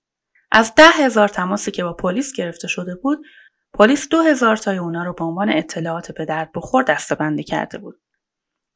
از 0.58 0.76
ده 0.76 0.90
هزار 0.90 1.28
تماسی 1.28 1.72
که 1.72 1.84
با 1.84 1.94
پلیس 1.94 2.34
گرفته 2.34 2.68
شده 2.68 2.96
بود 2.96 3.26
پلیس 3.74 4.10
دو 4.10 4.22
هزار 4.22 4.58
تای 4.58 4.78
اونا 4.78 5.04
رو 5.04 5.14
به 5.14 5.24
عنوان 5.24 5.50
اطلاعات 5.50 6.12
به 6.12 6.26
درد 6.26 6.52
بخور 6.56 6.84
دستبندی 6.84 7.44
کرده 7.44 7.78
بود. 7.78 8.02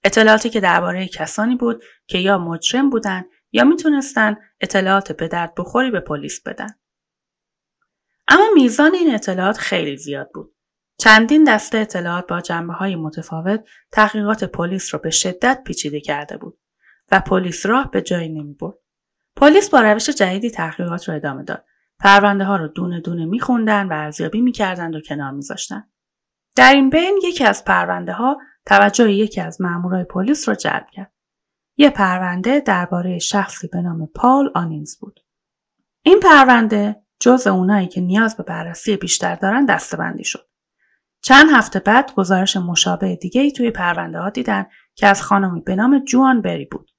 اطلاعاتی 0.03 0.49
که 0.49 0.59
درباره 0.59 1.07
کسانی 1.07 1.55
بود 1.55 1.83
که 2.07 2.17
یا 2.17 2.37
مجرم 2.37 2.89
بودن 2.89 3.25
یا 3.51 3.63
می‌تونستن 3.63 4.37
اطلاعات 4.61 5.11
به 5.11 5.27
درد 5.27 5.55
بخوری 5.55 5.91
به 5.91 5.99
پلیس 5.99 6.41
بدن. 6.43 6.69
اما 8.27 8.45
میزان 8.53 8.93
این 8.93 9.15
اطلاعات 9.15 9.57
خیلی 9.57 9.97
زیاد 9.97 10.29
بود. 10.33 10.55
چندین 10.97 11.43
دسته 11.43 11.77
اطلاعات 11.77 12.27
با 12.27 12.41
جنبه 12.41 12.73
های 12.73 12.95
متفاوت 12.95 13.63
تحقیقات 13.91 14.43
پلیس 14.43 14.93
را 14.93 14.99
به 14.99 15.09
شدت 15.09 15.61
پیچیده 15.65 16.01
کرده 16.01 16.37
بود 16.37 16.59
و 17.11 17.19
پلیس 17.19 17.65
راه 17.65 17.91
به 17.91 18.01
جایی 18.01 18.29
نمی 18.29 18.53
برد. 18.53 18.77
پلیس 19.35 19.69
با 19.69 19.81
روش 19.81 20.09
جدیدی 20.09 20.51
تحقیقات 20.51 21.09
را 21.09 21.15
ادامه 21.15 21.43
داد. 21.43 21.65
پرونده 21.99 22.43
ها 22.43 22.55
رو 22.55 22.67
دونه 22.67 23.01
دونه 23.01 23.25
میخوندن 23.25 23.87
و 23.87 23.93
ارزیابی 23.93 24.41
می‌کردند 24.41 24.95
و 24.95 25.01
کنار 25.01 25.31
میذاشتن. 25.31 25.89
در 26.55 26.73
این 26.73 26.89
بین 26.89 27.19
یکی 27.23 27.43
از 27.43 27.65
پرونده 27.65 28.13
ها 28.13 28.37
توجه 28.65 29.11
یکی 29.11 29.41
از 29.41 29.61
مامورای 29.61 30.03
پلیس 30.03 30.49
را 30.49 30.55
جلب 30.55 30.87
کرد. 30.91 31.13
یه 31.77 31.89
پرونده 31.89 32.59
درباره 32.59 33.19
شخصی 33.19 33.67
به 33.67 33.81
نام 33.81 34.07
پال 34.15 34.51
آنینز 34.55 34.99
بود. 34.99 35.19
این 36.03 36.19
پرونده 36.19 37.03
جز 37.19 37.47
اونایی 37.47 37.87
که 37.87 38.01
نیاز 38.01 38.37
به 38.37 38.43
بررسی 38.43 38.97
بیشتر 38.97 39.35
دارن 39.35 39.65
دستبندی 39.65 40.23
شد. 40.23 40.49
چند 41.21 41.49
هفته 41.51 41.79
بعد 41.79 42.13
گزارش 42.15 42.57
مشابه 42.57 43.15
دیگه 43.15 43.41
ای 43.41 43.51
توی 43.51 43.71
پرونده 43.71 44.19
ها 44.19 44.29
دیدن 44.29 44.65
که 44.95 45.07
از 45.07 45.21
خانمی 45.21 45.61
به 45.61 45.75
نام 45.75 45.99
جوان 46.05 46.41
بری 46.41 46.65
بود 46.65 46.91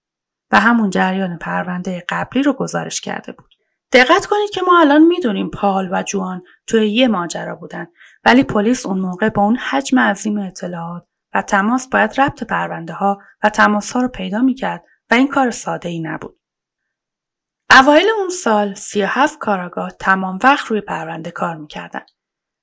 و 0.52 0.60
همون 0.60 0.90
جریان 0.90 1.38
پرونده 1.38 2.04
قبلی 2.08 2.42
رو 2.42 2.52
گزارش 2.52 3.00
کرده 3.00 3.32
بود. 3.32 3.49
دقت 3.92 4.26
کنید 4.26 4.50
که 4.50 4.62
ما 4.62 4.80
الان 4.80 5.02
می‌دونیم 5.02 5.50
پال 5.50 5.88
و 5.92 6.02
جوان 6.02 6.42
توی 6.66 6.90
یه 6.90 7.08
ماجرا 7.08 7.54
بودن 7.54 7.86
ولی 8.24 8.42
پلیس 8.42 8.86
اون 8.86 8.98
موقع 8.98 9.28
با 9.28 9.42
اون 9.42 9.56
حجم 9.56 9.98
عظیم 9.98 10.38
اطلاعات 10.38 11.06
و 11.34 11.42
تماس 11.42 11.88
باید 11.88 12.20
ربط 12.20 12.44
پرونده 12.44 12.92
ها 12.92 13.22
و 13.42 13.48
تماس 13.48 13.92
ها 13.92 14.02
رو 14.02 14.08
پیدا 14.08 14.38
می‌کرد 14.40 14.84
و 15.10 15.14
این 15.14 15.28
کار 15.28 15.50
ساده 15.50 15.88
ای 15.88 16.00
نبود. 16.00 16.40
اوایل 17.70 18.06
اون 18.18 18.28
سال 18.28 18.74
37 18.74 19.38
کاراگاه 19.38 19.90
تمام 19.90 20.38
وقت 20.44 20.66
روی 20.66 20.80
پرونده 20.80 21.30
کار 21.30 21.56
می‌کردن. 21.56 22.06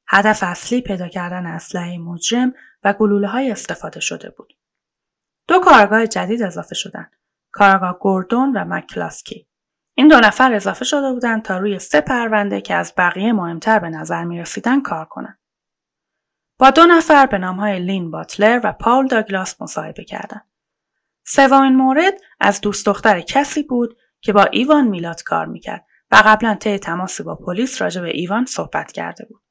هدف 0.07 0.43
اصلی 0.43 0.81
پیدا 0.81 1.07
کردن 1.07 1.45
اسلحه 1.45 1.97
مجرم 1.97 2.53
و 2.83 2.93
گلوله 2.93 3.27
های 3.27 3.51
استفاده 3.51 3.99
شده 3.99 4.29
بود. 4.29 4.53
دو 5.47 5.59
کارگاه 5.59 6.07
جدید 6.07 6.43
اضافه 6.43 6.75
شدند. 6.75 7.11
کارگاه 7.51 7.99
گوردون 7.99 8.57
و 8.57 8.65
مکلاسکی. 8.65 9.46
این 9.99 10.07
دو 10.07 10.19
نفر 10.19 10.53
اضافه 10.53 10.85
شده 10.85 11.11
بودند 11.11 11.41
تا 11.41 11.57
روی 11.57 11.79
سه 11.79 12.01
پرونده 12.01 12.61
که 12.61 12.75
از 12.75 12.93
بقیه 12.97 13.33
مهمتر 13.33 13.79
به 13.79 13.89
نظر 13.89 14.23
می 14.23 14.39
رسیدن 14.39 14.81
کار 14.81 15.05
کنند. 15.05 15.39
با 16.59 16.69
دو 16.69 16.85
نفر 16.85 17.25
به 17.25 17.37
نامهای 17.37 17.79
لین 17.79 18.11
باتلر 18.11 18.61
و 18.63 18.73
پاول 18.73 19.07
داگلاس 19.07 19.61
مصاحبه 19.61 20.03
کردند. 20.03 20.47
سومین 21.25 21.75
مورد 21.75 22.13
از 22.39 22.61
دوست 22.61 22.85
دختر 22.85 23.19
کسی 23.19 23.63
بود 23.63 23.97
که 24.21 24.33
با 24.33 24.43
ایوان 24.43 24.87
میلاد 24.87 25.23
کار 25.23 25.45
می‌کرد 25.45 25.85
و 26.11 26.21
قبلا 26.25 26.55
طی 26.55 26.79
تماسی 26.79 27.23
با 27.23 27.35
پلیس 27.35 27.81
راجع 27.81 28.01
به 28.01 28.09
ایوان 28.09 28.45
صحبت 28.45 28.91
کرده 28.91 29.25
بود. 29.25 29.41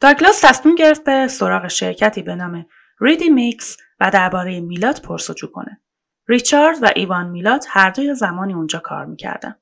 داگلاس 0.00 0.40
تصمیم 0.40 0.74
گرفت 0.74 1.04
به 1.04 1.28
سراغ 1.28 1.68
شرکتی 1.68 2.22
به 2.22 2.34
نام 2.34 2.66
Readymix 3.00 3.76
و 4.00 4.10
درباره 4.10 4.60
میلات 4.60 5.00
پرس‌وجو 5.00 5.46
کنه. 5.46 5.80
ریچارد 6.28 6.82
و 6.82 6.88
ایوان 6.96 7.26
میلات 7.26 7.64
هر 7.68 7.90
دوی 7.90 8.14
زمانی 8.14 8.54
اونجا 8.54 8.78
کار 8.78 9.06
می‌کردن. 9.06 9.54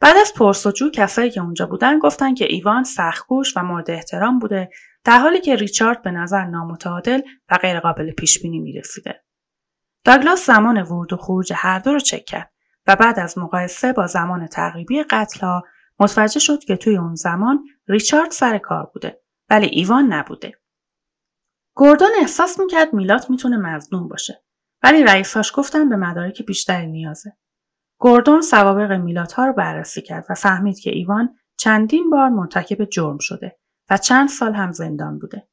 بعد 0.00 0.16
از 0.16 0.34
پرس‌وجو 0.34 0.90
کسایی 0.90 1.30
که 1.30 1.40
اونجا 1.40 1.66
بودن 1.66 1.98
گفتن 1.98 2.34
که 2.34 2.44
ایوان 2.44 2.84
سختکوش 2.84 3.56
و 3.56 3.62
مورد 3.62 3.90
احترام 3.90 4.38
بوده 4.38 4.70
در 5.04 5.18
حالی 5.18 5.40
که 5.40 5.56
ریچارد 5.56 6.02
به 6.02 6.10
نظر 6.10 6.44
نامتعادل 6.44 7.20
و 7.50 7.58
غیرقابل 7.58 8.10
پیش 8.10 8.42
بینی 8.42 8.58
می‌رسیده. 8.58 9.24
داگلاس 10.04 10.46
زمان 10.46 10.82
ورود 10.82 11.12
و 11.12 11.16
خروج 11.16 11.52
هر 11.56 11.78
دو 11.78 11.92
رو 11.92 11.98
چک 11.98 12.24
کرد 12.24 12.52
و 12.86 12.96
بعد 12.96 13.20
از 13.20 13.38
مقایسه 13.38 13.92
با 13.92 14.06
زمان 14.06 14.46
تقریبی 14.46 15.02
قتلها 15.02 15.64
متوجه 15.98 16.40
شد 16.40 16.64
که 16.64 16.76
توی 16.76 16.96
اون 16.96 17.14
زمان 17.14 17.64
ریچارد 17.88 18.30
سر 18.30 18.58
کار 18.58 18.90
بوده 18.94 19.20
ولی 19.50 19.66
ایوان 19.66 20.12
نبوده. 20.12 20.52
گوردون 21.74 22.10
احساس 22.20 22.60
می‌کرد 22.60 22.94
میلاد 22.94 23.30
می‌تونه 23.30 23.56
مزنون 23.56 24.08
باشه 24.08 24.42
ولی 24.82 25.04
رئیساش 25.04 25.52
گفتن 25.54 25.88
به 25.88 25.96
مدارک 25.96 26.42
بیشتری 26.42 26.86
نیازه. 26.86 27.36
گوردون 28.00 28.40
سوابق 28.40 28.92
میلادها 28.92 29.46
رو 29.46 29.52
بررسی 29.52 30.02
کرد 30.02 30.26
و 30.30 30.34
فهمید 30.34 30.78
که 30.78 30.90
ایوان 30.90 31.38
چندین 31.56 32.10
بار 32.10 32.28
مرتکب 32.28 32.84
جرم 32.84 33.18
شده 33.18 33.58
و 33.90 33.96
چند 33.96 34.28
سال 34.28 34.54
هم 34.54 34.72
زندان 34.72 35.18
بوده. 35.18 35.48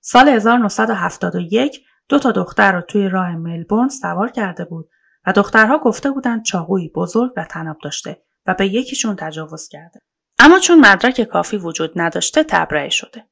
سال 0.00 0.28
1971 0.28 1.84
دو 2.08 2.18
تا 2.18 2.32
دختر 2.32 2.72
رو 2.72 2.80
توی 2.80 3.08
راه 3.08 3.36
ملبورن 3.36 3.88
سوار 3.88 4.30
کرده 4.30 4.64
بود 4.64 4.90
و 5.26 5.32
دخترها 5.32 5.78
گفته 5.78 6.10
بودند 6.10 6.44
چاقویی 6.44 6.88
بزرگ 6.88 7.32
و 7.36 7.44
طناب 7.44 7.76
داشته 7.82 8.22
و 8.46 8.54
به 8.54 8.66
یکیشون 8.66 9.16
تجاوز 9.16 9.68
کرده. 9.68 10.00
اما 10.38 10.58
چون 10.58 10.80
مدرک 10.80 11.22
کافی 11.22 11.56
وجود 11.56 11.92
نداشته 11.96 12.44
تبرئه 12.44 12.88
شده. 12.90 13.26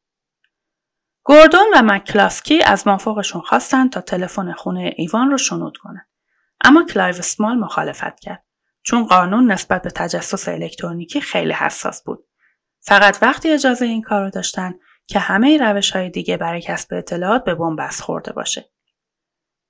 گوردون 1.24 1.66
و 1.74 1.82
مکلاسکی 1.82 2.62
از 2.62 2.86
مافوقشون 2.86 3.42
خواستند 3.42 3.92
تا 3.92 4.00
تلفن 4.00 4.52
خونه 4.52 4.94
ایوان 4.96 5.30
رو 5.30 5.38
شنود 5.38 5.76
کنند. 5.76 6.13
اما 6.64 6.84
کلایو 6.84 7.22
اسمال 7.22 7.58
مخالفت 7.58 8.20
کرد 8.20 8.44
چون 8.82 9.06
قانون 9.06 9.52
نسبت 9.52 9.82
به 9.82 9.90
تجسس 9.90 10.48
الکترونیکی 10.48 11.20
خیلی 11.20 11.52
حساس 11.52 12.02
بود. 12.02 12.26
فقط 12.80 13.18
وقتی 13.22 13.50
اجازه 13.50 13.84
این 13.84 14.02
کار 14.02 14.22
رو 14.22 14.30
داشتن 14.30 14.74
که 15.06 15.18
همه 15.18 15.58
روش 15.58 15.90
های 15.90 16.10
دیگه 16.10 16.36
برای 16.36 16.60
کسب 16.60 16.94
اطلاعات 16.94 17.44
به 17.44 17.54
بن‌بست 17.54 18.02
خورده 18.02 18.32
باشه. 18.32 18.70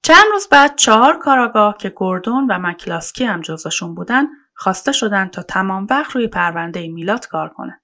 چند 0.03 0.25
روز 0.33 0.49
بعد 0.49 0.77
چهار 0.77 1.19
کاراگاه 1.19 1.77
که 1.77 1.89
گوردون 1.89 2.47
و 2.51 2.59
مکلاسکی 2.59 3.25
هم 3.25 3.41
جزشون 3.41 3.95
بودن 3.95 4.27
خواسته 4.55 4.93
شدن 4.93 5.29
تا 5.29 5.43
تمام 5.43 5.87
وقت 5.91 6.11
روی 6.13 6.29
پرونده 6.29 6.89
میلاد 6.89 7.27
کار 7.27 7.49
کنن. 7.49 7.81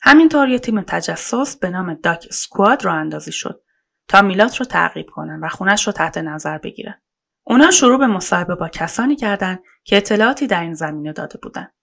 همینطور 0.00 0.48
یه 0.48 0.58
تیم 0.58 0.82
تجسس 0.82 1.56
به 1.56 1.70
نام 1.70 1.94
داک 1.94 2.32
سکواد 2.32 2.84
رو 2.84 2.92
اندازی 2.92 3.32
شد 3.32 3.62
تا 4.08 4.22
میلاد 4.22 4.56
رو 4.58 4.66
تعقیب 4.66 5.06
کنن 5.10 5.40
و 5.44 5.48
خونش 5.48 5.86
رو 5.86 5.92
تحت 5.92 6.18
نظر 6.18 6.58
بگیرن. 6.58 7.02
اونا 7.44 7.70
شروع 7.70 7.98
به 7.98 8.06
مصاحبه 8.06 8.54
با 8.54 8.68
کسانی 8.68 9.16
کردند 9.16 9.62
که 9.84 9.96
اطلاعاتی 9.96 10.46
در 10.46 10.62
این 10.62 10.74
زمینه 10.74 11.12
داده 11.12 11.38
بودند. 11.42 11.74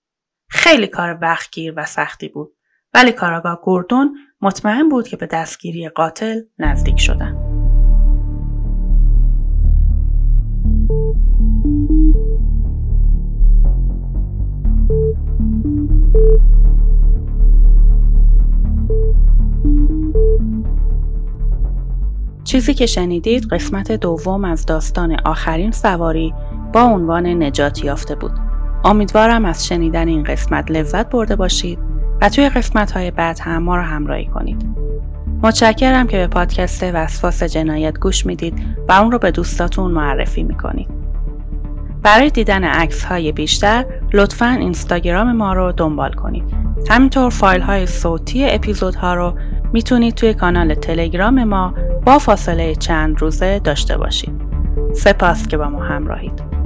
خیلی 0.50 0.88
کار 0.88 1.18
وقتگیر 1.22 1.74
و 1.78 1.86
سختی 1.86 2.28
بود 2.28 2.56
ولی 2.94 3.12
کاراگاه 3.12 3.62
گوردون 3.62 4.18
مطمئن 4.42 4.90
بود 4.90 5.08
که 5.08 5.18
به 5.18 5.26
دستگیری 5.26 5.90
قاتل 5.90 6.42
نزدیک 6.60 7.00
شدن. 7.00 7.50
چیزی 22.60 22.74
که 22.74 22.86
شنیدید 22.86 23.48
قسمت 23.48 23.92
دوم 23.92 24.46
از 24.46 24.66
داستان 24.66 25.18
آخرین 25.26 25.72
سواری 25.72 26.34
با 26.74 26.82
عنوان 26.82 27.44
نجات 27.44 27.84
یافته 27.84 28.16
بود. 28.16 28.32
امیدوارم 28.86 29.46
از 29.46 29.68
شنیدن 29.68 30.08
این 30.08 30.24
قسمت 30.24 30.72
لذت 30.72 31.10
برده 31.10 31.36
باشید 31.36 31.80
و 32.22 32.30
توی 32.30 32.50
قسمت 32.50 32.92
های 32.92 33.12
بعد 33.12 33.40
هم 33.40 33.64
ما 33.64 33.76
رو 33.76 33.82
همراهی 33.82 34.26
کنید. 34.26 34.66
متشکرم 35.44 36.08
که 36.08 36.18
به 36.18 36.28
پادکست 36.28 36.84
وسواس 36.84 37.44
جنایت 37.44 38.00
گوش 38.00 38.26
می‌دید 38.26 38.66
و 38.90 38.92
اون 38.92 39.12
رو 39.12 39.20
به 39.20 39.32
دوستاتون 39.32 39.92
معرفی 39.92 40.44
می‌کنید. 40.44 40.88
برای 42.04 42.30
دیدن 42.30 42.64
عکس 42.64 43.04
های 43.04 43.32
بیشتر 43.32 43.86
لطفا 44.14 44.58
اینستاگرام 44.60 45.32
ما 45.32 45.54
رو 45.54 45.72
دنبال 45.72 46.14
کنید. 46.14 46.44
همینطور 46.90 47.30
فایل 47.30 47.62
های 47.62 47.86
صوتی 47.86 48.50
اپیزودها 48.50 49.14
رو 49.14 49.34
می‌تونید 49.74 50.16
توی 50.16 50.34
کانال 50.34 50.74
تلگرام 50.74 51.44
ما 51.44 51.74
با 52.06 52.20
فاصله 52.20 52.76
چند 52.76 53.22
روزه 53.22 53.60
داشته 53.60 53.98
باشید. 53.98 54.42
سپاس 54.94 55.48
که 55.48 55.58
با 55.58 55.70
ما 55.70 55.84
همراهید. 55.84 56.59